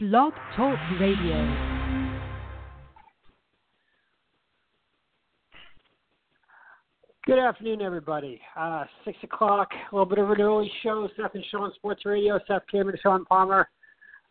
[0.00, 1.34] Blog Talk Radio.
[7.26, 8.40] Good afternoon, everybody.
[8.56, 11.08] Uh, six o'clock, a little bit of an early show.
[11.16, 12.38] Seth and Sean Sports Radio.
[12.46, 13.68] Seth Kamen and Sean Palmer.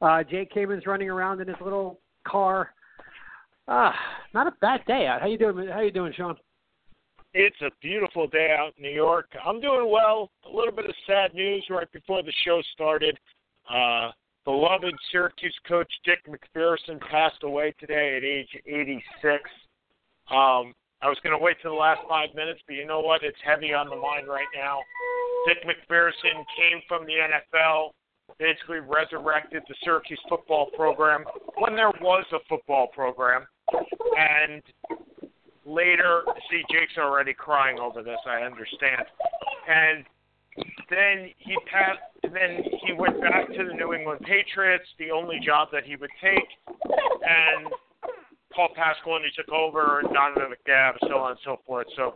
[0.02, 2.74] Uh, Jay Kamen's running around in his little car.
[3.68, 3.94] Ah,
[4.34, 5.20] not a bad day out.
[5.20, 5.68] How you doing?
[5.68, 6.38] How you doing, Sean?
[7.34, 9.32] It's a beautiful day out in New York.
[9.46, 10.32] I'm doing well.
[10.50, 13.20] A little bit of sad news right before the show started.
[13.70, 14.12] Uh,
[14.48, 19.44] beloved Syracuse coach Dick MacPherson passed away today at age 86.
[20.32, 23.24] Um, I was going to wait till the last five minutes, but you know what?
[23.24, 24.80] It's heavy on the mind right now.
[25.46, 27.90] Dick MacPherson came from the NFL,
[28.40, 31.26] basically resurrected the Syracuse football program
[31.58, 33.46] when there was a football program.
[34.18, 34.64] And
[35.66, 39.04] later, see, Jake's already crying over this, I understand.
[39.68, 40.06] And
[40.90, 42.00] then he passed.
[42.24, 46.10] Then he went back to the New England Patriots, the only job that he would
[46.22, 46.48] take,
[46.86, 47.68] and
[48.54, 51.88] Paul Pasqualoni took over, and Donovan McNabb, so on and so forth.
[51.96, 52.16] So,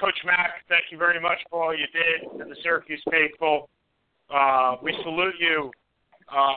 [0.00, 3.70] Coach Mack, thank you very much for all you did to the Syracuse faithful.
[4.28, 5.70] Uh, we salute you.
[6.28, 6.56] Uh,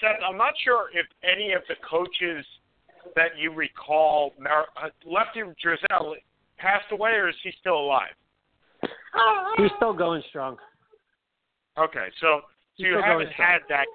[0.00, 2.46] Seth, I'm not sure if any of the coaches
[3.16, 6.14] that you recall, uh, Lefty Driesell,
[6.56, 8.14] passed away, or is he still alive?
[9.56, 10.56] He's still going strong.
[11.78, 12.40] Okay, so
[12.78, 13.86] so you haven't had that.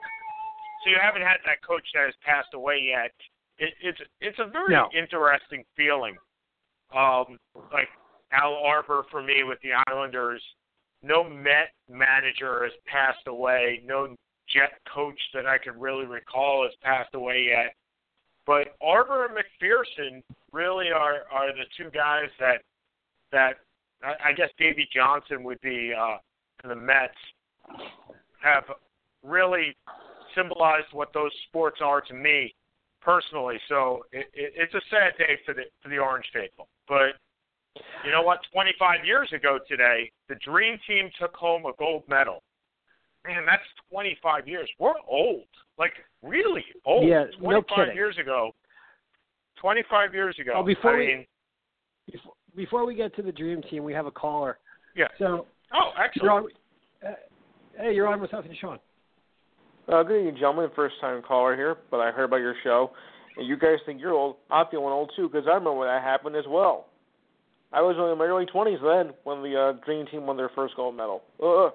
[0.84, 3.12] So you haven't had that coach that has passed away yet.
[3.58, 4.90] It, it's it's a very No.
[4.98, 6.16] interesting feeling.
[6.96, 7.40] Um,
[7.74, 7.88] like
[8.32, 10.42] Al Arbour for me with the Islanders.
[11.02, 13.82] No Met manager has passed away.
[13.86, 14.16] No
[14.48, 17.76] Jet coach that I can really recall has passed away yet.
[18.46, 20.22] But Arbour and MacPherson
[20.52, 22.62] really are are the two guys that
[23.32, 23.56] that
[24.04, 26.18] I, I guess Davey Johnson would be uh,
[26.62, 27.14] for the Mets
[28.42, 28.64] have
[29.24, 29.76] really
[30.36, 32.54] symbolized what those sports are to me
[33.02, 33.58] personally.
[33.70, 36.68] So it, it, it's a sad day for the for the Orange faithful.
[36.88, 37.14] But
[38.06, 38.40] you know what?
[38.54, 42.42] 25 years ago today, the Dream Team took home a gold medal.
[43.26, 44.70] Man, that's 25 years.
[44.78, 45.46] We're old,
[45.80, 47.08] like really old.
[47.10, 47.96] Yeah, no 25 kidding.
[47.96, 48.54] years ago.
[49.60, 50.54] 25 years ago.
[50.56, 51.26] Oh, before I we- mean,
[52.12, 54.58] Before, before we get to the dream team, we have a caller.
[54.96, 55.08] yeah.
[55.20, 56.48] So Oh, you're on.
[57.06, 57.12] Uh,
[57.78, 58.80] hey, you're on with Seth and Sean.
[59.92, 60.70] Uh, good evening, gentlemen.
[60.76, 62.92] First time caller here, but I heard about your show.
[63.38, 64.38] And you guys think you're old.
[64.50, 66.88] I'm feeling old too because I remember when that happened as well.
[67.74, 70.50] I was only in my early 20s then when the uh, Dream Team won their
[70.56, 71.24] first gold medal.
[71.44, 71.72] Uh,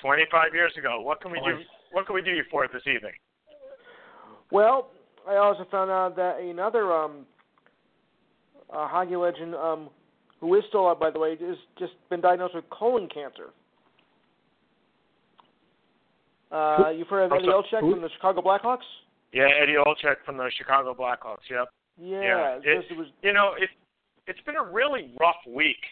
[0.00, 1.00] 25 years ago.
[1.00, 1.58] What can we do?
[1.92, 3.12] What can we do you for this evening?
[4.50, 4.90] well,
[5.28, 7.26] I also found out that another um,
[8.72, 9.88] uh, hockey legend, um,
[10.40, 13.50] who is still alive, by the way, has just been diagnosed with colon cancer.
[16.50, 18.86] Uh, you've heard of Eddie so- Olczyk from the Chicago Blackhawks?
[19.32, 21.44] Yeah, Eddie Olczyk from the Chicago Blackhawks.
[21.50, 21.68] Yep.
[22.00, 23.68] Yeah, Yeah, it- it was You know, it
[24.26, 25.84] it's been a really rough week.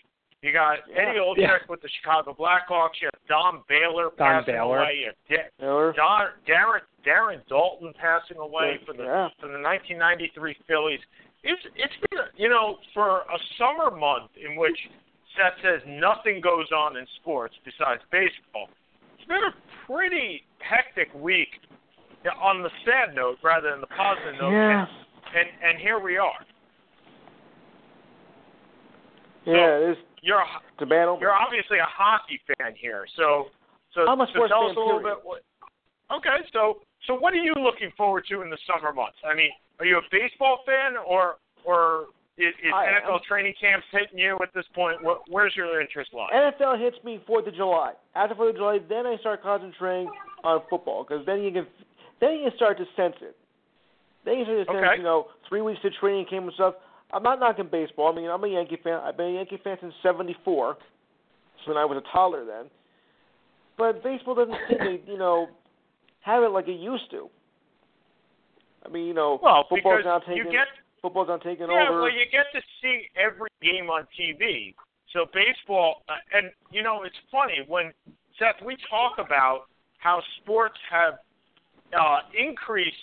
[0.43, 0.97] You got Yeah.
[1.03, 1.59] Eddie Olczyk Yeah.
[1.69, 3.01] with the Chicago Blackhawks.
[3.01, 4.79] You have Don Baylor Don passing Baylor.
[4.79, 4.95] away.
[4.95, 5.93] You have Da- Miller.
[5.93, 9.29] Don, Darren Darren Daulton passing away for the Yeah.
[9.41, 11.01] for the 1993 Phillies.
[11.47, 14.77] It's it's been you know for a summer month in which
[15.39, 18.67] Seth says nothing goes on in sports besides baseball.
[19.15, 19.55] It's been a
[19.87, 21.63] pretty hectic week
[22.43, 24.51] on the sad note rather than the positive note.
[24.51, 24.87] Yeah.
[25.39, 26.43] And and here we are.
[29.47, 29.97] Yeah, it is.
[30.23, 33.47] You're a, It's a bad you're obviously a hockey fan here, so
[33.95, 35.23] so, I'm a so tell us a little period.
[35.23, 35.25] bit.
[35.25, 35.43] What,
[36.11, 39.19] okay, so so what are you looking forward to in the summer months?
[39.23, 42.07] I mean, are you a baseball fan or or
[42.39, 43.03] is, is I am.
[43.03, 45.03] NFL training camps hitting you at this point?
[45.03, 46.29] Where, where's your interest lie?
[46.35, 47.93] NFL hits me Fourth of July.
[48.15, 50.11] After Fourth of July, then I start concentrating
[50.45, 51.67] on football because then you can,
[52.21, 53.37] then you can start to sense it.
[54.25, 54.97] Then you start to sense, Okay.
[54.99, 56.75] you know, three weeks of training camp and stuff.
[57.13, 58.13] I'm not knocking baseball.
[58.13, 59.01] I mean, I'm a Yankee fan.
[59.03, 60.77] I've been a Yankee fan since '74,
[61.65, 62.67] so when I was a toddler then.
[63.79, 65.47] But baseball doesn't seem to, you know,
[66.21, 67.29] have it like it used to.
[68.87, 70.69] I mean, you know, well, football's now taking get
[71.03, 72.03] football's now taking yeah, over.
[72.03, 74.75] well, you get to see every game on TV.
[75.13, 77.93] So baseball, uh, and you know, it's funny when
[78.39, 79.67] Seth we talk about
[79.99, 81.15] how sports have
[81.99, 82.97] uh, increased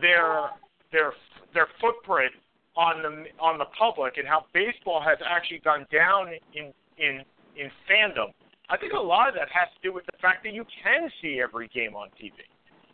[0.00, 0.50] their
[0.92, 1.12] their
[1.54, 2.32] their footprint
[2.76, 7.22] on the on the public, and how baseball has actually gone down in in
[7.56, 8.32] in fandom.
[8.70, 11.10] I think a lot of that has to do with the fact that you can
[11.22, 12.32] see every game on TV.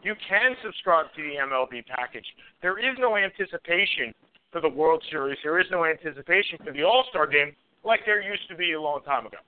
[0.05, 2.27] You can subscribe to the MLB package.
[2.63, 4.15] There is no anticipation
[4.53, 5.39] for the World Series.
[5.43, 7.53] There is no anticipation for the All Star game
[7.85, 9.39] like there used to be a long time ago.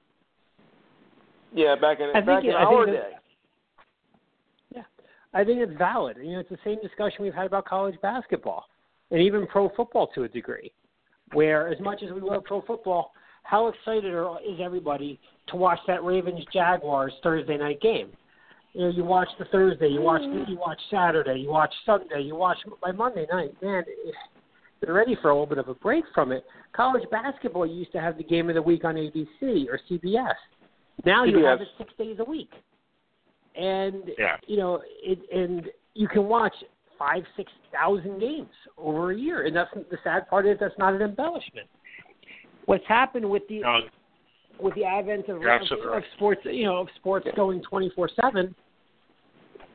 [1.53, 3.13] yeah, back in I back it- in I think our that- day.
[5.35, 6.17] I think it's valid.
[6.19, 8.65] You know, it's the same discussion we've had about college basketball
[9.11, 10.73] and even pro football to a degree.
[11.35, 13.13] Where as much as we love pro football,
[13.43, 18.13] how excited are, is everybody to watch that Ravens Jaguars Thursday night game?
[18.77, 22.21] You know, you watch the Thursday, you watch the, you watch Saturday, you watch Sunday,
[22.21, 23.55] you watch by Monday night.
[23.63, 23.83] Man,
[24.83, 26.45] they're ready for a little bit of a break from it.
[26.75, 30.35] College basketball used to have the game of the week on ABC or CBS.
[31.07, 32.51] Now you have it six days a week,
[33.55, 34.37] and Yeah.
[34.47, 36.55] you know, it, and you can watch
[36.99, 40.93] five, six thousand games over a year, and that's the sad part is that's not
[40.93, 41.67] an embellishment.
[42.67, 43.81] What's happened with the No,
[44.61, 48.55] with the advent of, of, of sports, you know, of sports going twenty four seven,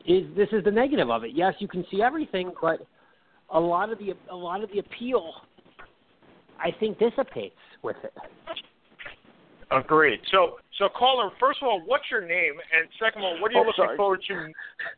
[0.06, 1.31] is this is the negative of it.
[1.33, 2.80] Yes, you can see everything, but
[3.53, 5.33] a lot of the a lot of the appeal,
[6.59, 8.13] I think, dissipates with it.
[9.71, 10.19] agreed.
[10.31, 12.53] So, so caller, first of all, what's your name?
[12.75, 13.98] And second of all, what are you Oh, looking sorry.
[13.98, 14.51] forward to?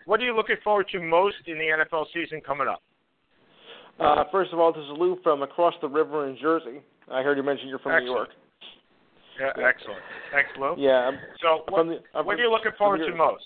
[0.05, 2.81] What are you looking forward to most in the NFL season coming up?
[3.99, 6.81] Uh, first of all, this is Lou from across the river in Jersey.
[7.11, 8.29] I heard you mention you're from New York.
[9.39, 9.67] Yeah, Yeah.
[9.67, 10.01] excellent.
[10.31, 10.75] Thanks, Lou.
[10.77, 13.45] Yeah, I'm, So, what, the, what are you looking forward to most?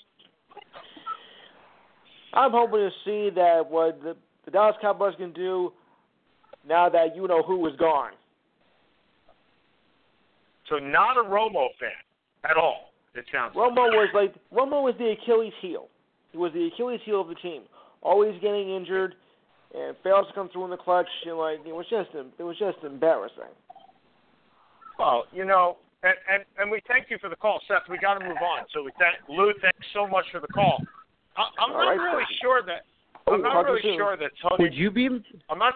[2.33, 4.15] I'm hoping to see that what the,
[4.45, 5.71] the Dallas Cowboys can do
[6.67, 8.11] now that you know who is gone.
[10.69, 11.89] So, not a Romo fan
[12.49, 12.91] at all.
[13.15, 13.55] It sounds.
[13.55, 13.71] like.
[13.71, 15.87] Romo was like Romo was the Achilles heel.
[16.31, 17.63] He was the Achilles heel of the team.
[18.01, 19.15] Always getting injured
[19.73, 21.07] and fails to come through in the clutch.
[21.25, 23.53] And like it was just it was just embarrassing.
[24.99, 27.89] Well, you know, and, and and we thank you for the call, Seth.
[27.89, 28.65] We got to move on.
[28.73, 29.53] So we thank Lou.
[29.61, 30.79] Thanks so much for the call.
[31.37, 32.41] I, I'm All not right, really Seth.
[32.41, 32.81] sure that
[33.27, 33.97] Oh, I'm not really soon.
[33.97, 34.63] sure that Tony.
[34.63, 35.07] Would you be?
[35.49, 35.73] I'm not.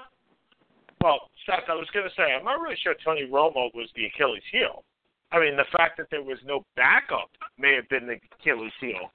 [1.03, 4.05] Well, Seth, I was going to say I'm not really sure Tony Romo was the
[4.05, 4.83] Achilles heel.
[5.31, 9.11] I mean, the fact that there was no backup may have been the Achilles heel,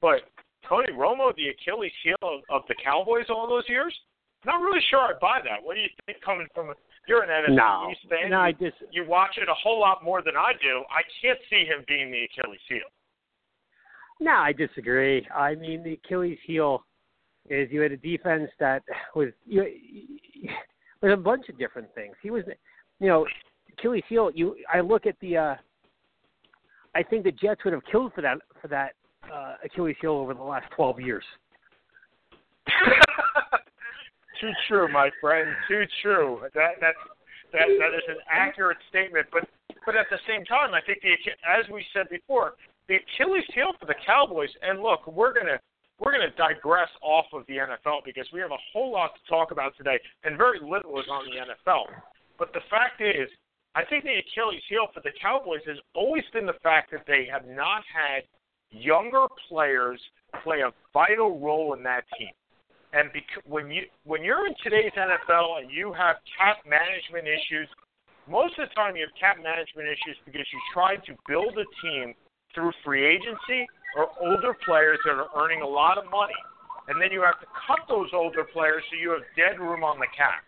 [0.00, 0.22] but
[0.68, 3.94] Tony Romo, the Achilles heel of, of the Cowboys all those years,
[4.44, 5.62] not really sure I buy that.
[5.62, 6.20] What do you think?
[6.22, 6.72] Coming from
[7.08, 9.80] you're an NFC No, East fan, no, I you, just you watch it a whole
[9.80, 10.82] lot more than I do.
[10.90, 12.86] I can't see him being the Achilles heel.
[14.22, 15.26] No, I disagree.
[15.34, 16.84] I mean, the Achilles heel
[17.50, 18.84] is you had a defense that
[19.16, 19.64] was you
[21.02, 22.14] was a bunch of different things.
[22.22, 22.44] He was,
[23.00, 23.26] you know,
[23.76, 24.30] Achilles heel.
[24.32, 25.36] You, I look at the.
[25.36, 25.54] uh
[26.94, 28.92] I think the Jets would have killed for that for that
[29.32, 31.24] uh, Achilles heel over the last twelve years.
[34.40, 35.48] Too true, my friend.
[35.66, 36.42] Too true.
[36.54, 36.98] That that's
[37.52, 39.26] that that is an accurate statement.
[39.32, 39.48] But
[39.84, 41.10] but at the same time, I think the
[41.48, 42.54] as we said before,
[42.88, 44.50] the Achilles heel for the Cowboys.
[44.62, 45.58] And look, we're gonna
[45.98, 49.50] we're gonna digress off of the NFL because we have a whole lot to talk
[49.50, 51.84] about today, and very little is on the NFL.
[52.38, 53.28] But the fact is,
[53.74, 57.26] I think the Achilles heel for the Cowboys has always been the fact that they
[57.30, 58.24] have not had
[58.70, 60.00] younger players
[60.42, 62.32] play a vital role in that team.
[62.92, 67.68] And bec- when you when you're in today's NFL and you have cap management issues,
[68.28, 71.64] most of the time you have cap management issues because you try to build a
[71.80, 72.14] team
[72.54, 73.66] through free agency
[73.96, 76.38] or older players that are earning a lot of money,
[76.88, 79.98] and then you have to cut those older players so you have dead room on
[79.98, 80.42] the cap.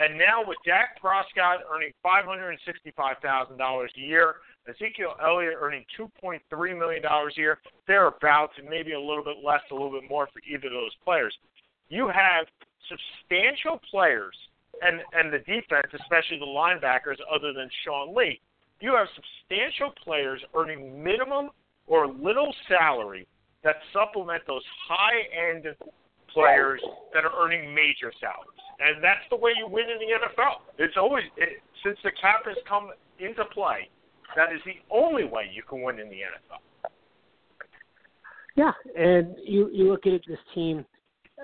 [0.00, 4.36] And now with Dak Prescott earning five hundred and sixty-five thousand dollars a year,
[4.68, 9.24] Ezekiel Elliott earning two point three million dollars a year, thereabouts, and maybe a little
[9.24, 11.34] bit less, a little bit more for either of those players.
[11.88, 12.46] You have
[12.88, 14.36] substantial players,
[14.82, 18.40] and and the defense, especially the linebackers, other than Sean Lee,
[18.80, 21.50] you have substantial players earning minimum
[21.86, 23.26] or little salary
[23.64, 25.64] that supplement those high-end
[26.32, 26.80] players
[27.12, 30.60] that are earning major salaries, and that's the way you win in the NFL.
[30.78, 33.88] It's always it, since the cap has come into play,
[34.36, 36.90] that is the only way you can win in the NFL.
[38.56, 40.84] Yeah, and you you look at this team.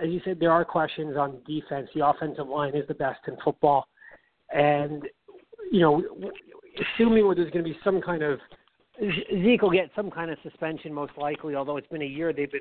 [0.02, 1.88] As you said, there are questions on defense.
[1.94, 3.86] The offensive line is the best in football,
[4.52, 5.02] and
[5.70, 6.02] you know,
[6.80, 8.38] assuming there's going to be some kind of
[9.00, 11.56] Zeke will get some kind of suspension, most likely.
[11.56, 12.60] Although it's been a year, they've been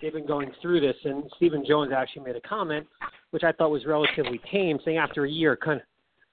[0.00, 2.86] they've been going through this, and Stephen Jones actually made a comment,
[3.30, 5.86] which I thought was relatively tame, saying after a year, kind of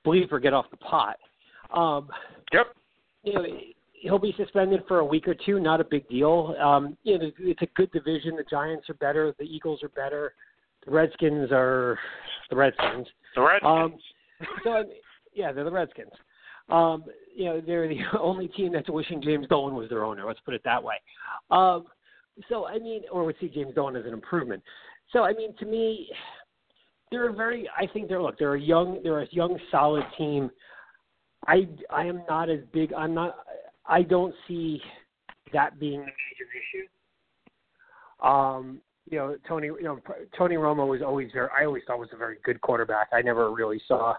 [0.04, 1.18] believe or get off the pot.
[1.74, 2.10] Um,
[2.54, 2.68] Yep.
[3.24, 3.46] you know,
[3.94, 5.60] he'll be suspended for a week or two.
[5.60, 6.56] Not a big deal.
[6.62, 8.36] Um, you know, it's a good division.
[8.36, 9.34] The Giants are better.
[9.38, 10.34] The Eagles are better.
[10.86, 11.98] The Redskins are
[12.50, 13.08] the Redskins.
[13.36, 13.94] The Redskins.
[14.42, 14.84] Um, so
[15.34, 16.12] yeah, they're the Redskins.
[16.70, 17.04] Um,
[17.36, 20.26] you know, they're the only team that's wishing James Dolan was their owner.
[20.26, 20.96] Let's put it that way.
[21.52, 21.86] Um,
[22.50, 24.64] so I mean, or would see James Dolan as an improvement.
[25.12, 26.10] So I mean, to me,
[27.12, 27.70] they're a very.
[27.78, 28.38] I think they're look.
[28.38, 29.00] They're a young.
[29.04, 30.50] They're a young, solid team.
[31.48, 32.94] I I am not as big.
[32.94, 33.36] I'm not.
[33.86, 34.82] I don't see
[35.54, 38.28] that being a major issue.
[38.28, 40.00] Um, you know Tony you know
[40.38, 43.08] Tony Romo was always very I always thought was a very good quarterback.
[43.14, 44.16] I never really saw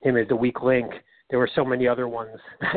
[0.00, 0.90] him as the weak link.
[1.30, 2.36] There were so many other ones.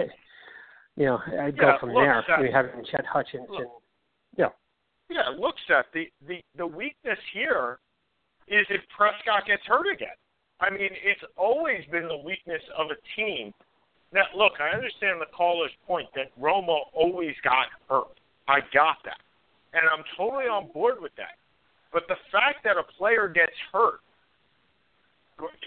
[0.96, 2.24] you know, I'd go from look, there.
[2.28, 3.48] Seth, mean, having Chet Hutchinson.
[3.50, 3.82] look.
[4.38, 4.50] yeah.
[5.10, 7.80] Yeah, look, Seth, the, the, the weakness here
[8.48, 10.16] is if Prescott gets hurt again.
[10.60, 13.54] I mean, it's always been the weakness of a team.
[14.14, 18.20] Now, look, I understand the caller's point that Romo always got hurt.
[18.48, 19.20] I got that.
[19.74, 21.42] And I'm totally on board with that.
[21.92, 24.02] But the fact that a player gets hurt,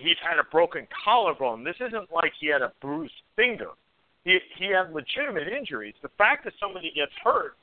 [0.01, 1.65] he's had a broken collarbone.
[1.65, 3.71] This isn't like he had a bruised finger.
[4.25, 5.95] He, he had legitimate injuries.
[6.03, 7.57] The fact that somebody gets hurt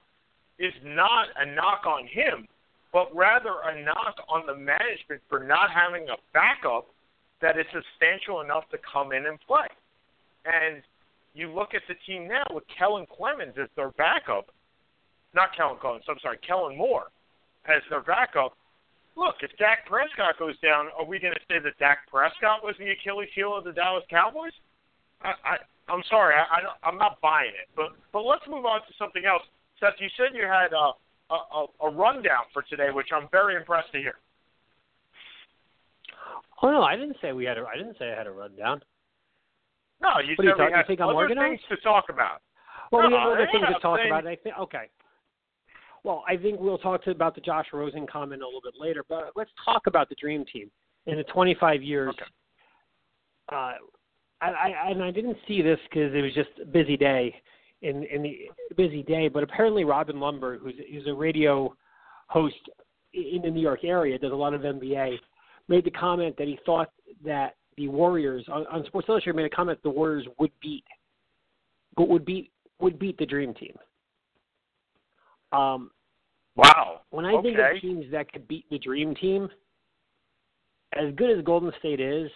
[0.60, 2.48] is not a knock on him,
[2.92, 6.88] but rather a knock on the management for not having a backup
[7.42, 9.68] that is substantial enough to come in and play.
[10.46, 10.82] And
[11.34, 14.48] you look at the team now with Kellen Clemens as their backup,
[15.34, 17.08] not Kellen Clemens, I'm sorry, Kellen Moore
[17.66, 18.56] as their backup.
[19.16, 22.76] Look, if Dak Prescott goes down, are we going to say that Dak Prescott was
[22.80, 24.54] the Achilles heel of the Dallas Cowboys?
[25.22, 25.56] I, I
[25.92, 27.70] I'm sorry, I, I I'm not buying it.
[27.76, 29.44] But but let's move on to something else.
[29.80, 30.92] Seth, you said you had a,
[31.34, 34.16] a, a rundown for today, which I'm very impressed to hear.
[36.62, 37.66] Oh no, I didn't say we had a.
[37.68, 38.82] I didn't say I had a rundown.
[40.02, 41.62] No, you What do you said we thought- you had think I'm other organized?
[41.68, 42.42] things to talk about.
[42.92, 44.26] Well, we have other things to talk about.
[44.28, 44.88] I think okay.
[46.04, 49.04] Well, I think we'll talk to, about the Josh Rosen comment a little bit later,
[49.08, 50.70] but let's talk about the Dream Team
[51.06, 52.10] in the 25 years.
[52.10, 52.26] Okay.
[53.52, 53.74] Uh,
[54.42, 57.34] I, I and I didn't see this because it was just a busy day
[57.82, 61.74] in in the busy day, but apparently Robin Lundberg, who's who's a radio
[62.28, 62.56] host
[63.14, 65.18] in the New York area, does a lot of NBA,
[65.68, 66.90] made the comment that he thought
[67.24, 70.86] that the Warriors on, on Sports Illustrated made a comment that the Warriors would beat
[71.96, 73.76] but would beat would beat the Dream Team.
[75.54, 75.92] Um,
[76.56, 77.02] Wow.
[77.10, 77.56] when I okay.
[77.56, 79.50] think of teams that could beat the Dream Team,
[80.96, 82.30] as good as Golden State is,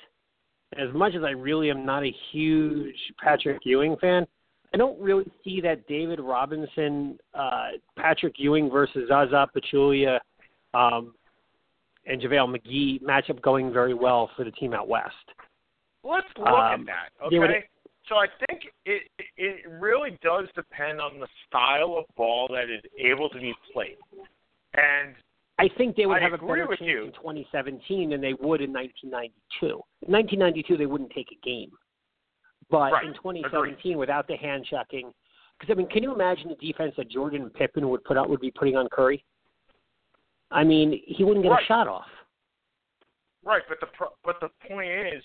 [0.77, 4.25] as much as I really am not a huge Patrick Ewing fan,
[4.73, 10.19] I don't really see that David Robinson, uh, Patrick Ewing versus Zaza Pachulia,
[10.73, 11.13] um,
[12.05, 15.13] and JaVale McGee matchup going very well for the team out west.
[16.03, 17.29] Let's look Um, at that.
[17.29, 17.67] they would- Okay.
[18.09, 19.03] So I think it
[19.37, 23.97] it really does depend on the style of ball that is able to be played.
[24.73, 25.15] And
[25.59, 27.05] I think they would I have a better chance you.
[27.05, 29.65] in 2017 than they would in 1992.
[30.05, 31.71] In 1992, they wouldn't take a game,
[32.69, 33.05] but Right.
[33.07, 35.11] in 2017, without the hand checking,
[35.59, 38.29] because I mean, can you imagine the defense that Jordan and Pippen would put out
[38.29, 39.23] would be putting on Curry?
[40.51, 41.63] I mean, he wouldn't get Right.
[41.63, 42.07] a shot off.
[43.43, 45.23] right, but the pro- but the point is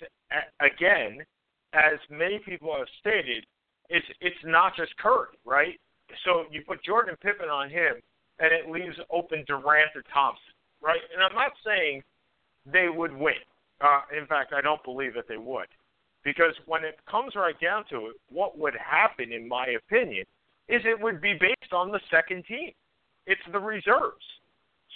[0.60, 1.24] again,
[1.72, 3.44] as many people have stated,
[3.88, 5.78] it's it's not just Curry, right?
[6.24, 7.94] So you put Jordan Pippen on him,
[8.38, 11.00] and it leaves open Durant or Thompson, right?
[11.12, 12.02] And I'm not saying
[12.70, 13.34] they would win.
[13.80, 15.66] Uh, in fact, I don't believe that they would,
[16.24, 20.24] because when it comes right down to it, what would happen, in my opinion,
[20.68, 22.70] is it would be based on the second team.
[23.26, 24.24] It's the reserves.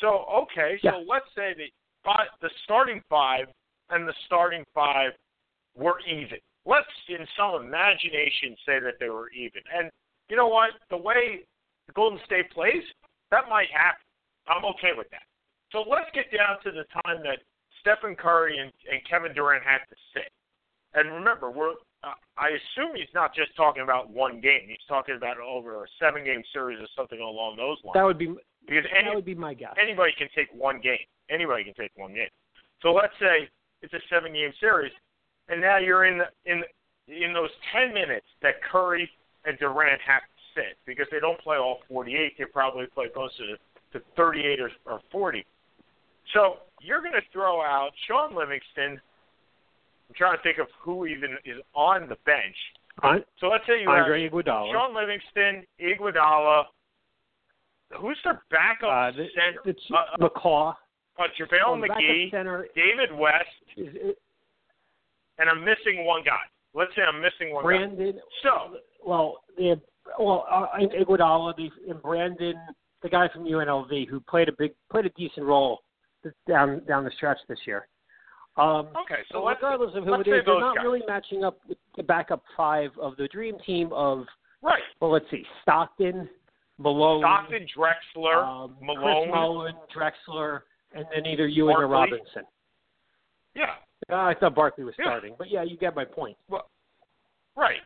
[0.01, 1.05] So okay, so Yeah.
[1.07, 3.49] let's say that the starting five
[3.91, 5.13] and the starting five
[5.75, 6.39] were even.
[6.67, 9.63] Let's, in some imagination, say that they were even.
[9.73, 9.91] And
[10.29, 10.71] you know what?
[10.91, 11.47] The way
[11.87, 12.83] the Golden State plays,
[13.31, 14.03] that might happen.
[14.49, 15.23] I'm okay with that.
[15.71, 17.39] So let's get down to the time that
[17.81, 20.31] Stephen Curry and, and Kevin Durant had to sit.
[20.95, 24.69] And remember, we're uh, I assume he's not just talking about one game.
[24.69, 27.95] He's talking about over a seven-game series or something along those lines.
[27.95, 28.35] That would be
[28.67, 29.75] because any, that would be my guess.
[29.81, 31.03] anybody can take one game.
[31.31, 32.31] Anybody can take one game.
[32.83, 33.49] So let's say
[33.83, 34.93] it's a seven game series,
[35.49, 36.63] and now you're in the, in
[37.09, 39.09] in those ten minutes that Curry
[39.45, 42.33] and Durant have to sit because they don't play all 48.
[42.39, 43.47] They probably play closer
[43.93, 45.45] to, to 38 or, or 40.
[46.35, 49.01] So you're going to throw out Shaun Livingston.
[50.09, 52.57] I'm trying to think of who even is on the bench.
[53.41, 54.73] So let's say you have Iguodala.
[54.73, 56.65] Shaun Livingston, Iguodala.
[58.01, 59.61] Who's their backup uh, the, center?
[59.65, 60.75] the ch- uh, McCaw.
[61.19, 63.45] uh, JaVale Oh, McGee, center David West,
[63.77, 64.17] is, is
[65.39, 66.41] and I'm missing one guy.
[66.75, 67.67] Let's say I'm missing one guy.
[67.67, 68.21] Brandon.
[68.43, 69.81] So, Well, have,
[70.19, 71.55] well, uh, Iguodala
[71.89, 72.55] and Brandon,
[73.03, 75.81] the guy from UNLV who played a big, played a decent role
[76.49, 77.87] down down the stretch this year.
[78.57, 80.85] Um, okay, so regardless of who it is, they're not guys.
[80.85, 84.25] really matching up with the backup five of the dream team of
[84.63, 84.81] right.
[85.01, 86.27] well, let's see, Stockton,
[86.79, 89.25] Malone, Stockton, Drexler, um, Malone.
[89.25, 90.61] Chris Mullin, Drexler,
[90.95, 92.45] and then either Ewing or Robinson.
[93.55, 93.75] Yeah,
[94.11, 95.07] Uh, I thought Barkley was Yeah.
[95.07, 96.37] starting, but yeah, you get my point.
[96.49, 96.69] Well,
[97.57, 97.81] right.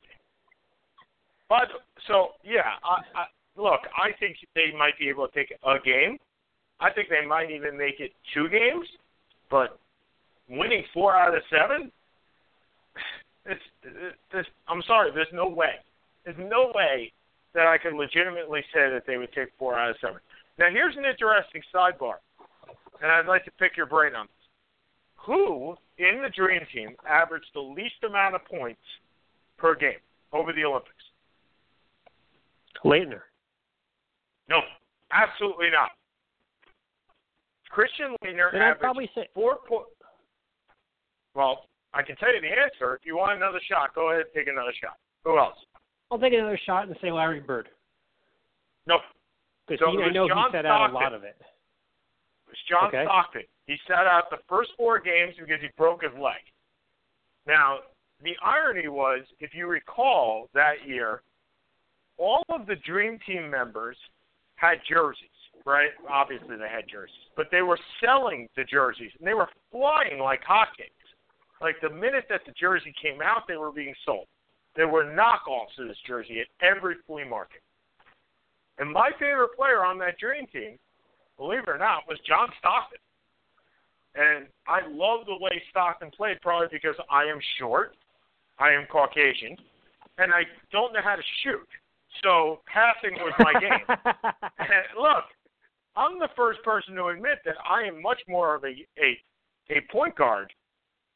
[1.49, 1.69] But
[2.07, 3.27] so yeah, I, I,
[3.57, 6.19] look, I think they might be able to take a game,
[6.81, 8.87] I think they might even make it two games,
[9.51, 9.79] but
[10.49, 11.93] winning four out of seven,
[13.45, 13.61] it's,
[14.33, 15.75] it's, I'm sorry, there's no way.
[16.25, 17.13] There's no way
[17.55, 20.21] that I can legitimately say that they would take four out of seven.
[20.59, 22.15] Now, here's an interesting sidebar,
[23.03, 24.40] and I'd like to pick your brain on this.
[25.27, 28.81] Who in the Dream Team averaged the least amount of points
[29.59, 30.01] per game
[30.33, 30.95] over the Olympics?
[32.85, 33.21] Laettner.
[34.49, 34.61] No,
[35.13, 35.91] absolutely not.
[37.69, 39.91] Christian Laettner Then I'd averaged probably say four points.
[41.35, 42.95] Well, I can tell you the answer.
[42.97, 44.97] If you want another shot, go ahead and take another shot.
[45.25, 45.57] Who else?
[46.11, 47.69] I'll take another shot and say Larry Bird.
[48.87, 49.03] Nope.
[49.69, 51.37] Because So I know John he set out a lot of it.
[51.39, 51.47] It
[52.49, 53.05] was John Okay.
[53.05, 53.43] Stockton.
[53.71, 56.43] He sat out the first four games because he broke his leg.
[57.47, 57.79] Now,
[58.21, 61.23] the irony was, if you recall that year,
[62.19, 63.97] all of the Dream Team members
[64.57, 65.91] had jerseys, right?
[66.11, 70.43] Obviously, they had jerseys, but they were selling the jerseys and they were flying like
[70.43, 71.07] hotcakes.
[71.61, 74.27] Like the minute that the jersey came out, they were being sold.
[74.75, 77.63] There were knockoffs of this jersey at every flea market.
[78.79, 80.77] And my favorite player on that Dream Team,
[81.39, 82.99] believe it or not, was John Stockton.
[84.15, 87.95] And I love the way Stockton played, probably because I am short,
[88.59, 89.57] I am Caucasian,
[90.19, 91.69] and I don't know how to shoot.
[92.23, 93.87] So passing was my game.
[94.59, 95.25] And look,
[95.97, 99.19] I'm the first person to admit that I am much more of a a,
[99.71, 100.53] a point guard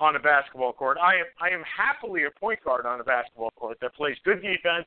[0.01, 0.99] on a basketball court.
[1.03, 4.43] I am I am happily a point guard on a basketball court that plays good
[4.43, 4.87] defense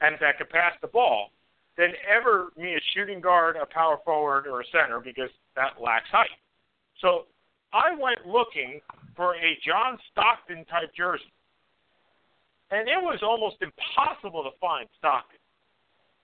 [0.00, 1.30] and that can pass the ball
[1.76, 6.08] than ever me a shooting guard, a power forward, or a center because that lacks
[6.10, 6.30] height.
[7.00, 7.26] So
[7.74, 8.80] I went looking
[9.16, 11.32] for a John Stockton type jersey.
[12.70, 15.38] And it was almost impossible to find Stockton.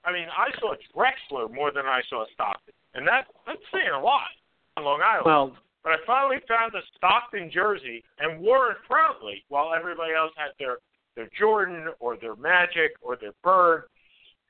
[0.04, 2.72] I mean, I saw Drexler more than I saw Stockton.
[2.94, 4.30] And that that's saying a lot
[4.76, 5.26] on Long Island.
[5.26, 10.32] well, But I finally found a Stockton jersey and wore it proudly while everybody else
[10.36, 10.78] had their
[11.16, 13.84] their Jordan or their Magic or their Bird.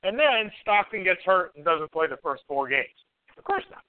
[0.03, 2.87] And then Stockton gets hurt and doesn't play the first four games.
[3.37, 3.83] Of course not.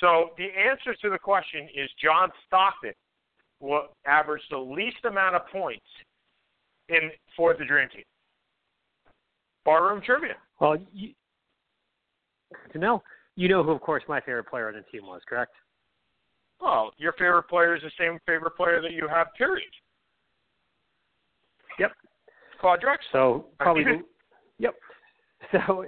[0.00, 2.92] So the answer to the question is John Stockton
[3.60, 5.86] will average the least amount of points
[6.88, 8.04] in for the Dream Team.
[9.64, 10.36] Barroom trivia.
[10.60, 11.10] well, you,
[12.72, 13.02] to know,
[13.34, 15.52] you know who, of course, my favorite player on the team was, correct?
[16.60, 19.68] Well, your favorite player is the same favorite player that you have, period.
[21.78, 21.92] Yep.
[22.60, 23.12] Claude Drexler.
[23.12, 23.84] So probably,
[24.58, 24.74] yep.
[25.52, 25.84] So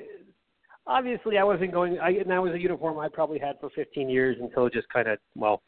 [0.88, 1.98] obviously, I wasn't going.
[2.00, 4.88] I and that was a uniform I probably had for 15 years until it just
[4.88, 5.62] kind of well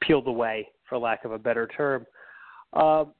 [0.00, 2.06] peeled away, for lack of a better term.
[2.72, 3.12] Um,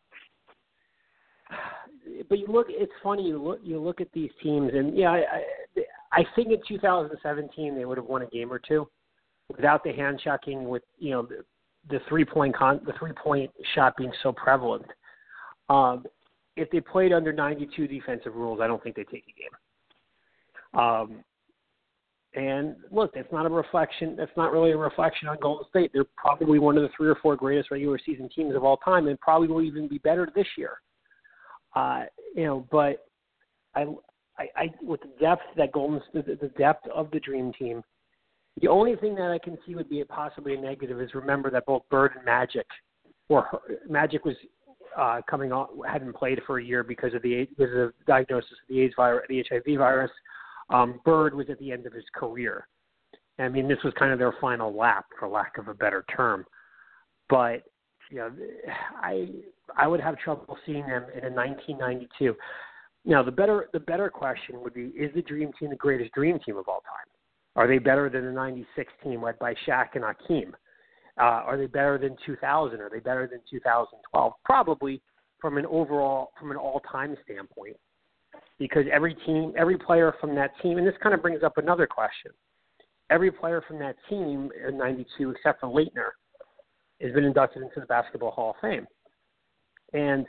[2.28, 3.24] but you look, it's funny.
[3.26, 7.84] You look, you look at these teams, and yeah, I, I, think in 2017 they
[7.84, 8.88] would have won a game or two
[9.48, 11.44] without the hand checking, with you know the,
[11.90, 14.86] the three point con, the three point shot being so prevalent.
[15.68, 16.04] Um,
[16.56, 19.50] if they played under 92 defensive rules, I don't think they take a game.
[20.74, 21.24] Um,
[22.34, 24.14] and look, that's not a reflection.
[24.14, 25.90] That's not really a reflection on Golden State.
[25.94, 29.06] They're probably one of the three or four greatest regular season teams of all time,
[29.08, 30.74] and probably will even be better this year.
[31.74, 33.06] Uh, you know, but
[33.74, 33.86] I,
[34.38, 37.82] I, I with the depth that Golden, the depth of the Dream Team,
[38.60, 41.64] the only thing that I can see would be possibly a negative is remember that
[41.66, 42.66] both Bird and Magic,
[43.28, 44.36] or Magic was
[44.96, 48.68] uh, coming on hadn't played for a year because of the because of diagnosis of
[48.68, 50.10] the AIDS virus, the HIV virus.
[50.70, 52.66] Um, Bird was at the end of his career.
[53.38, 56.44] I mean, this was kind of their final lap, for lack of a better term.
[57.28, 57.62] But
[58.10, 58.30] you know,
[59.02, 59.28] I
[59.76, 62.34] I would have trouble seeing them in a 1992.
[63.04, 66.38] Now, the better the better question would be: Is the Dream Team the greatest Dream
[66.44, 67.06] Team of all time?
[67.56, 70.54] Are they better than the '96 team led by Shaq and Hakeem?
[71.18, 72.78] Uh, are they better than 2000?
[72.78, 74.32] Are they better than 2012?
[74.44, 75.00] Probably
[75.40, 77.76] from an overall, from an all-time standpoint,
[78.58, 81.86] because every team, every player from that team, and this kind of brings up another
[81.86, 82.32] question.
[83.10, 86.10] Every player from that team in '92, except for Laettner,
[87.00, 88.86] has been inducted into the Basketball Hall of Fame.
[89.92, 90.26] And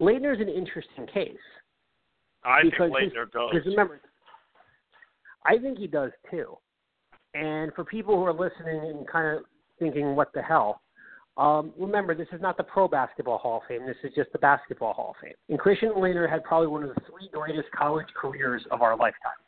[0.00, 1.36] Laettner is an interesting case
[2.44, 3.50] I think Laettner goes.
[3.52, 4.00] because remember,
[5.44, 6.56] I think he does too.
[7.34, 9.44] And for people who are listening and kind of
[9.78, 10.82] thinking, "What the hell?"
[11.38, 13.86] Um, remember, this is not the Pro Basketball Hall of Fame.
[13.86, 15.34] This is just the Basketball Hall of Fame.
[15.48, 19.38] And Christian Laettner had probably one of the three greatest college careers of our lifetime.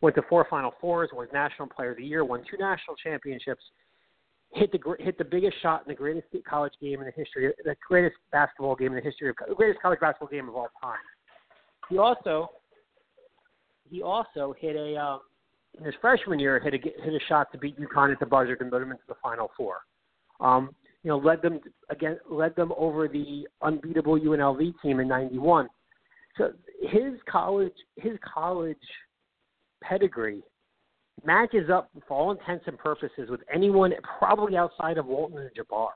[0.00, 3.62] Went to four Final Fours, was National Player of the Year, won two national championships,
[4.54, 7.76] hit the hit the biggest shot in the greatest college game in the history, the
[7.86, 10.98] greatest basketball game in the history of the greatest college basketball game of all time.
[11.90, 12.50] He also
[13.88, 15.20] he also hit a um,
[15.78, 18.56] in his freshman year hit a hit a shot to beat UConn at the buzzer
[18.56, 19.76] to put them into the Final Four.
[20.40, 21.60] Um, you know, led them
[21.90, 25.68] again, led them over the unbeatable UNLV team in '91.
[26.38, 28.76] So his college, his college
[29.82, 30.42] pedigree
[31.24, 35.90] matches up for all intents and purposes with anyone probably outside of Walton and Jabbar.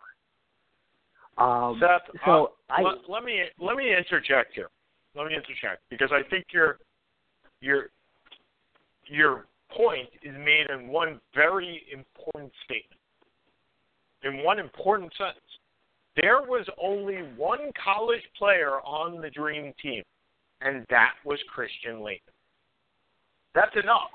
[1.39, 4.69] Um, Seth, so uh, I, let, let me let me interject here.
[5.15, 6.79] Let me interject because I think your
[7.61, 7.91] your
[9.07, 12.96] your point is made in one very important statement.
[14.25, 15.41] In one important sentence,
[16.17, 20.03] there was only one college player on the Dream Team,
[20.63, 22.33] and that was Christian Laettner.
[23.55, 24.11] That's enough.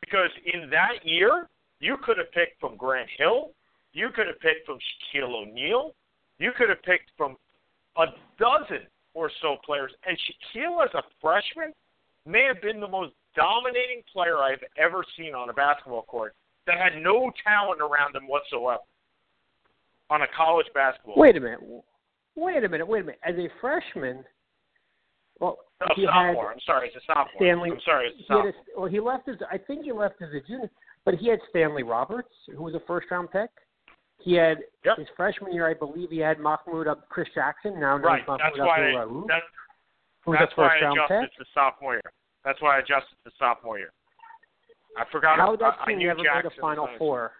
[0.00, 1.48] Because in that year,
[1.80, 3.50] you could have picked from Grant Hill,
[3.92, 5.92] you could have picked from Shaquille O'Neal,
[6.38, 7.36] you could have picked from
[7.96, 8.06] a
[8.38, 9.92] dozen or so players.
[10.06, 11.72] And Shaquille, as a freshman,
[12.24, 16.34] may have been the most dominating player I've ever seen on a basketball court
[16.66, 18.82] that had no talent around him whatsoever
[20.10, 21.14] on a college basketball.
[21.16, 21.60] Wait a minute.
[22.36, 22.86] Wait a minute.
[22.86, 23.20] Wait a minute.
[23.24, 24.24] As a freshman,
[25.40, 26.48] well, no, he sophomore.
[26.48, 27.28] had I'm sorry, it's a sophomore.
[27.36, 27.70] Stanley.
[27.70, 28.48] I'm sorry, it's a sophomore.
[28.48, 30.70] a, well, he left as I think he left as a junior,
[31.04, 33.50] but he had Stanley Roberts, who was a first round pick.
[34.20, 34.98] He had Yep.
[34.98, 37.80] his freshman year, I believe, he had Mahmoud up Chris Jackson.
[37.80, 38.20] Now known right.
[38.22, 38.80] as Mahmoud That's why.
[38.80, 39.42] I, Abdul-Rauf, that,
[40.24, 41.38] who that's a why I adjusted pick.
[41.38, 42.12] to sophomore year.
[42.44, 43.92] That's why I adjusted to sophomore year.
[44.96, 45.38] I forgot.
[45.38, 47.32] How did that I, I team never Jackson made a Final Four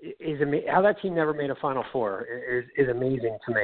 [0.00, 3.62] is ama- how that team never made a Final Four is is amazing to me.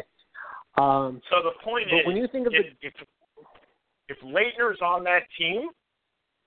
[0.76, 2.94] Um, So the point but is, when you think of if, the if
[4.08, 5.68] if Laettner's on that team,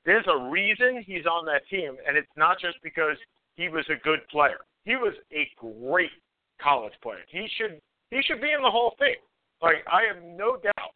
[0.06, 3.18] there's a reason he's on that team, and it's not just because
[3.56, 4.60] he was a good player.
[4.86, 6.12] He was a great
[6.62, 7.24] college player.
[7.30, 7.80] He should
[8.12, 9.16] he should be in the Hall of Fame.
[9.62, 10.92] Like I have no doubt.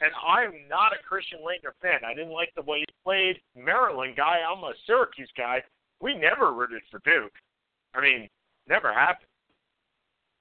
[0.00, 2.04] And I am not a Christian Laettner fan.
[2.04, 3.40] I didn't like the way he played.
[3.56, 4.40] Maryland guy.
[4.46, 5.62] I'm a Syracuse guy.
[6.02, 7.32] We never rooted for Duke.
[7.96, 8.28] I mean,
[8.68, 9.28] never happened.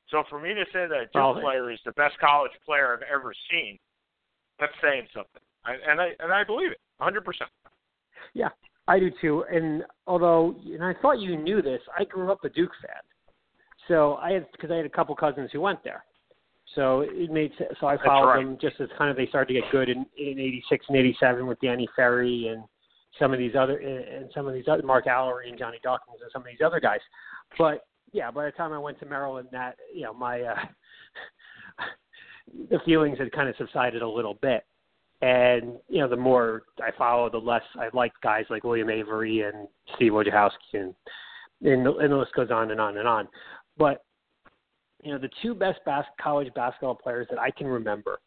[0.09, 2.93] So for me to say that a Duke Well, player is the best college player
[2.93, 3.79] I've ever seen,
[4.59, 5.41] that's saying something.
[5.65, 7.49] I, and I and I believe it, 100 percent.
[8.33, 8.49] Yeah,
[8.87, 9.45] I do too.
[9.51, 13.01] And although, and I thought you knew this, I grew up a Duke fan.
[13.87, 16.03] So I had because I had a couple cousins who went there.
[16.75, 17.71] So it made sense.
[17.79, 18.45] So I followed right.
[18.45, 21.47] them just as kind of they started to get good in in '86 and '87
[21.47, 22.63] with Danny Ferry and
[23.19, 26.31] some of these other and some of these other Mark Alarie and Johnny Dawkins and
[26.31, 26.99] some of these other guys.
[27.57, 30.55] But yeah, by the time I went to Maryland, that you know my uh,
[32.69, 34.63] the feelings had kind of subsided a little bit.
[35.21, 39.41] And you know, the more I follow, the less I like guys like William Avery
[39.41, 40.93] and Steve Wojciechowski, and
[41.61, 43.27] and the, and the list goes on and on and on.
[43.77, 44.03] But
[45.03, 48.19] you know, the two best bas- college basketball players that I can remember,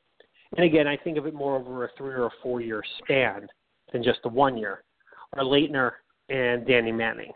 [0.56, 3.48] and again, I think of it more over a three or a four year span
[3.92, 4.84] than just the one year,
[5.34, 5.92] are Laettner
[6.28, 7.32] and Danny Manning,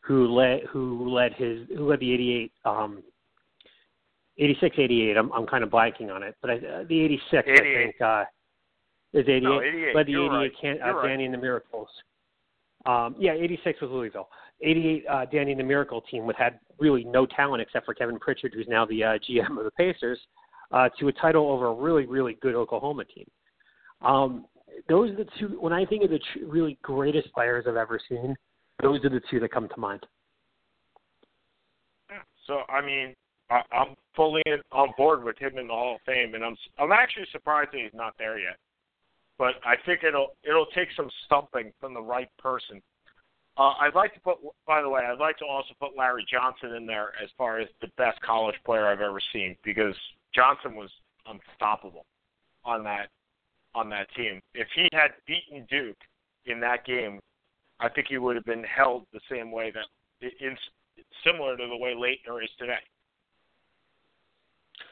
[0.00, 2.52] who led who led his who led the '88.
[2.64, 3.02] Um,
[4.36, 5.16] 86, 88.
[5.16, 8.24] I'm I'm kind of blanking on it, but I, uh, the 86, I think, uh,
[9.12, 9.42] is 88.
[9.42, 9.94] No, 88.
[9.94, 10.52] Led the You're 88 right.
[10.60, 11.08] can, uh, right.
[11.08, 11.88] Danny and the Miracles.
[12.86, 14.28] Um, yeah, 86 was Louisville.
[14.60, 18.18] 88, uh, Danny and the Miracle team, which had really no talent except for Kevin
[18.18, 20.18] Pritchard, who's now the uh, GM of the Pacers,
[20.72, 23.26] uh, to a title over a really, really good Oklahoma team.
[24.02, 24.46] Um,
[24.88, 25.56] those are the two.
[25.60, 28.34] When I think of the tr- really greatest players I've ever seen,
[28.82, 30.04] those are the two that come to mind.
[32.46, 33.14] So I mean,
[33.50, 36.56] I, I'm fully in, on board with him in the Hall of Fame, and I'm
[36.78, 38.56] I'm actually surprised that he's not there yet.
[39.38, 42.82] But I think it'll it'll take some stumping from the right person.
[43.56, 46.74] Uh, I'd like to put, by the way, I'd like to also put Larry Johnson
[46.74, 49.94] in there as far as the best college player I've ever seen because
[50.34, 50.90] Johnson was
[51.26, 52.04] unstoppable
[52.64, 53.10] on that
[53.74, 54.40] on that team.
[54.54, 55.96] If he had beaten Duke
[56.46, 57.20] in that game,
[57.80, 59.84] I think he would have been held the same way that
[60.40, 60.56] in
[61.24, 62.78] similar to the way Laettner is today.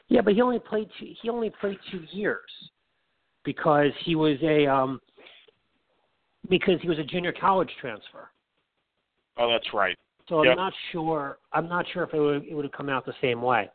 [0.09, 2.49] Yeah, but he only played two, he only played two years
[3.45, 4.99] because he was a um,
[6.49, 8.29] because he was a junior college transfer.
[9.37, 9.97] Oh, that's right.
[10.29, 11.37] So I'm not sure.
[11.51, 13.69] I'm not sure if it would it would have come out the same way.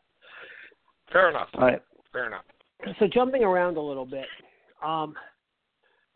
[1.11, 1.49] Fair enough.
[1.55, 1.81] All right.
[2.11, 2.43] Fair enough.
[2.99, 4.25] So jumping around a little bit,
[4.83, 5.15] um,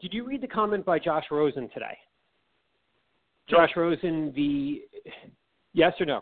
[0.02, 1.98] did you read the comment by Josh Rosen today?
[3.50, 4.82] Josh Rosen, the
[5.74, 6.22] yes or no?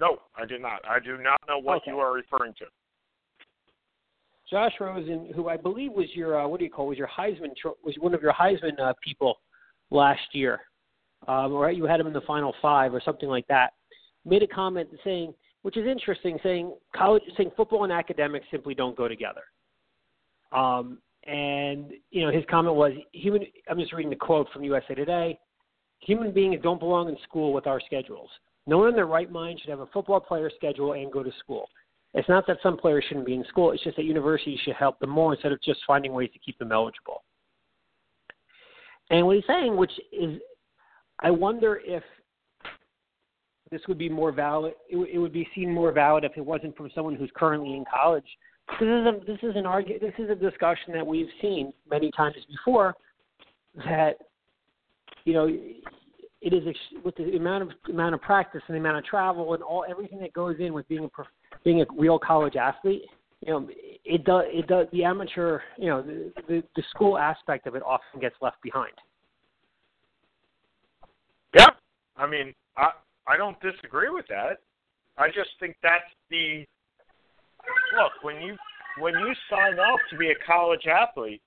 [0.00, 0.80] No, I did not.
[0.88, 1.90] I do not know what Okay.
[1.90, 2.66] you are referring to.
[4.50, 7.50] Josh Rosen, who I believe was your uh, what do you call was your Heisman
[7.82, 9.40] was one of your Heisman uh, people
[9.90, 10.60] last year,
[11.26, 13.72] um, or you had him in the final five or something like that,
[14.24, 18.96] made a comment saying, which is interesting, saying college, saying football and academics simply don't
[18.96, 19.42] go together.
[20.52, 23.42] Um, and you know his comment was human.
[23.68, 25.38] I'm just reading the quote from USA Today.
[26.00, 28.30] Human beings don't belong in school with our schedules.
[28.66, 31.32] No one in their right mind should have a football player schedule and go to
[31.40, 31.68] school.
[32.14, 33.72] It's not that some players shouldn't be in school.
[33.72, 36.58] It's just that universities should help them more instead of just finding ways to keep
[36.58, 37.22] them eligible.
[39.10, 40.38] And what he's saying, which is,
[41.20, 42.02] I wonder if
[43.70, 44.74] this would be more valid.
[44.88, 47.84] It, it would be seen more valid if it wasn't from someone who's currently in
[47.92, 48.26] college.
[48.80, 49.98] This is a, this is an argue.
[49.98, 52.94] This is a discussion that we've seen many times before.
[53.76, 54.18] That
[55.24, 55.46] you know,
[56.40, 56.62] it is
[57.04, 60.20] with the amount of amount of practice and the amount of travel and all everything
[60.20, 61.08] that goes in with being a
[61.64, 63.02] being a real college athlete.
[63.46, 63.68] You know,
[64.04, 65.60] it does it does the amateur.
[65.76, 68.92] You know, the the, the school aspect of it often gets left behind.
[71.56, 71.68] Yeah,
[72.16, 72.90] I mean, I
[73.26, 74.58] I don't disagree with that.
[75.16, 76.64] I just think that's the
[77.96, 78.56] look when you
[78.98, 81.40] when you sign up to be a college athlete,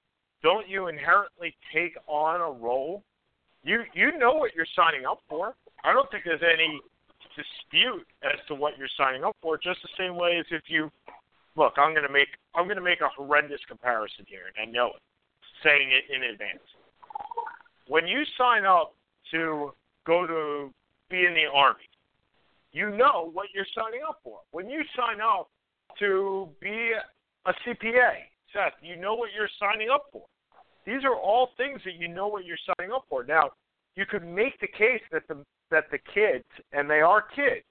[0.43, 3.03] don't you inherently take on a role?
[3.63, 5.55] You you know what you're signing up for.
[5.83, 6.79] I don't think there's any
[7.35, 9.57] dispute as to what you're signing up for.
[9.57, 10.89] Just the same way as if you
[11.55, 15.01] look, I'm gonna make I'm gonna make a horrendous comparison here, and I know it,
[15.63, 16.63] saying it in advance.
[17.87, 18.93] When you sign up
[19.31, 19.73] to
[20.05, 20.73] go to
[21.09, 21.89] be in the army,
[22.71, 24.39] you know what you're signing up for.
[24.51, 25.49] When you sign up
[25.99, 26.91] to be
[27.45, 28.11] a CPA,
[28.53, 30.23] Seth, you know what you're signing up for.
[30.85, 33.23] These are all things that you know what you're signing up for.
[33.23, 33.51] Now,
[33.95, 37.65] you could make the case that the that the kids, and they are kids,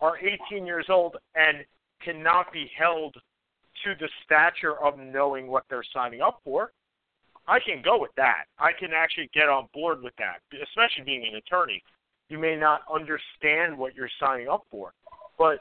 [0.00, 1.58] are 18 years old and
[2.02, 3.14] cannot be held
[3.84, 6.72] to the stature of knowing what they're signing up for.
[7.46, 8.44] I can go with that.
[8.58, 11.82] I can actually get on board with that, especially being an attorney.
[12.28, 14.92] You may not understand what you're signing up for,
[15.38, 15.58] but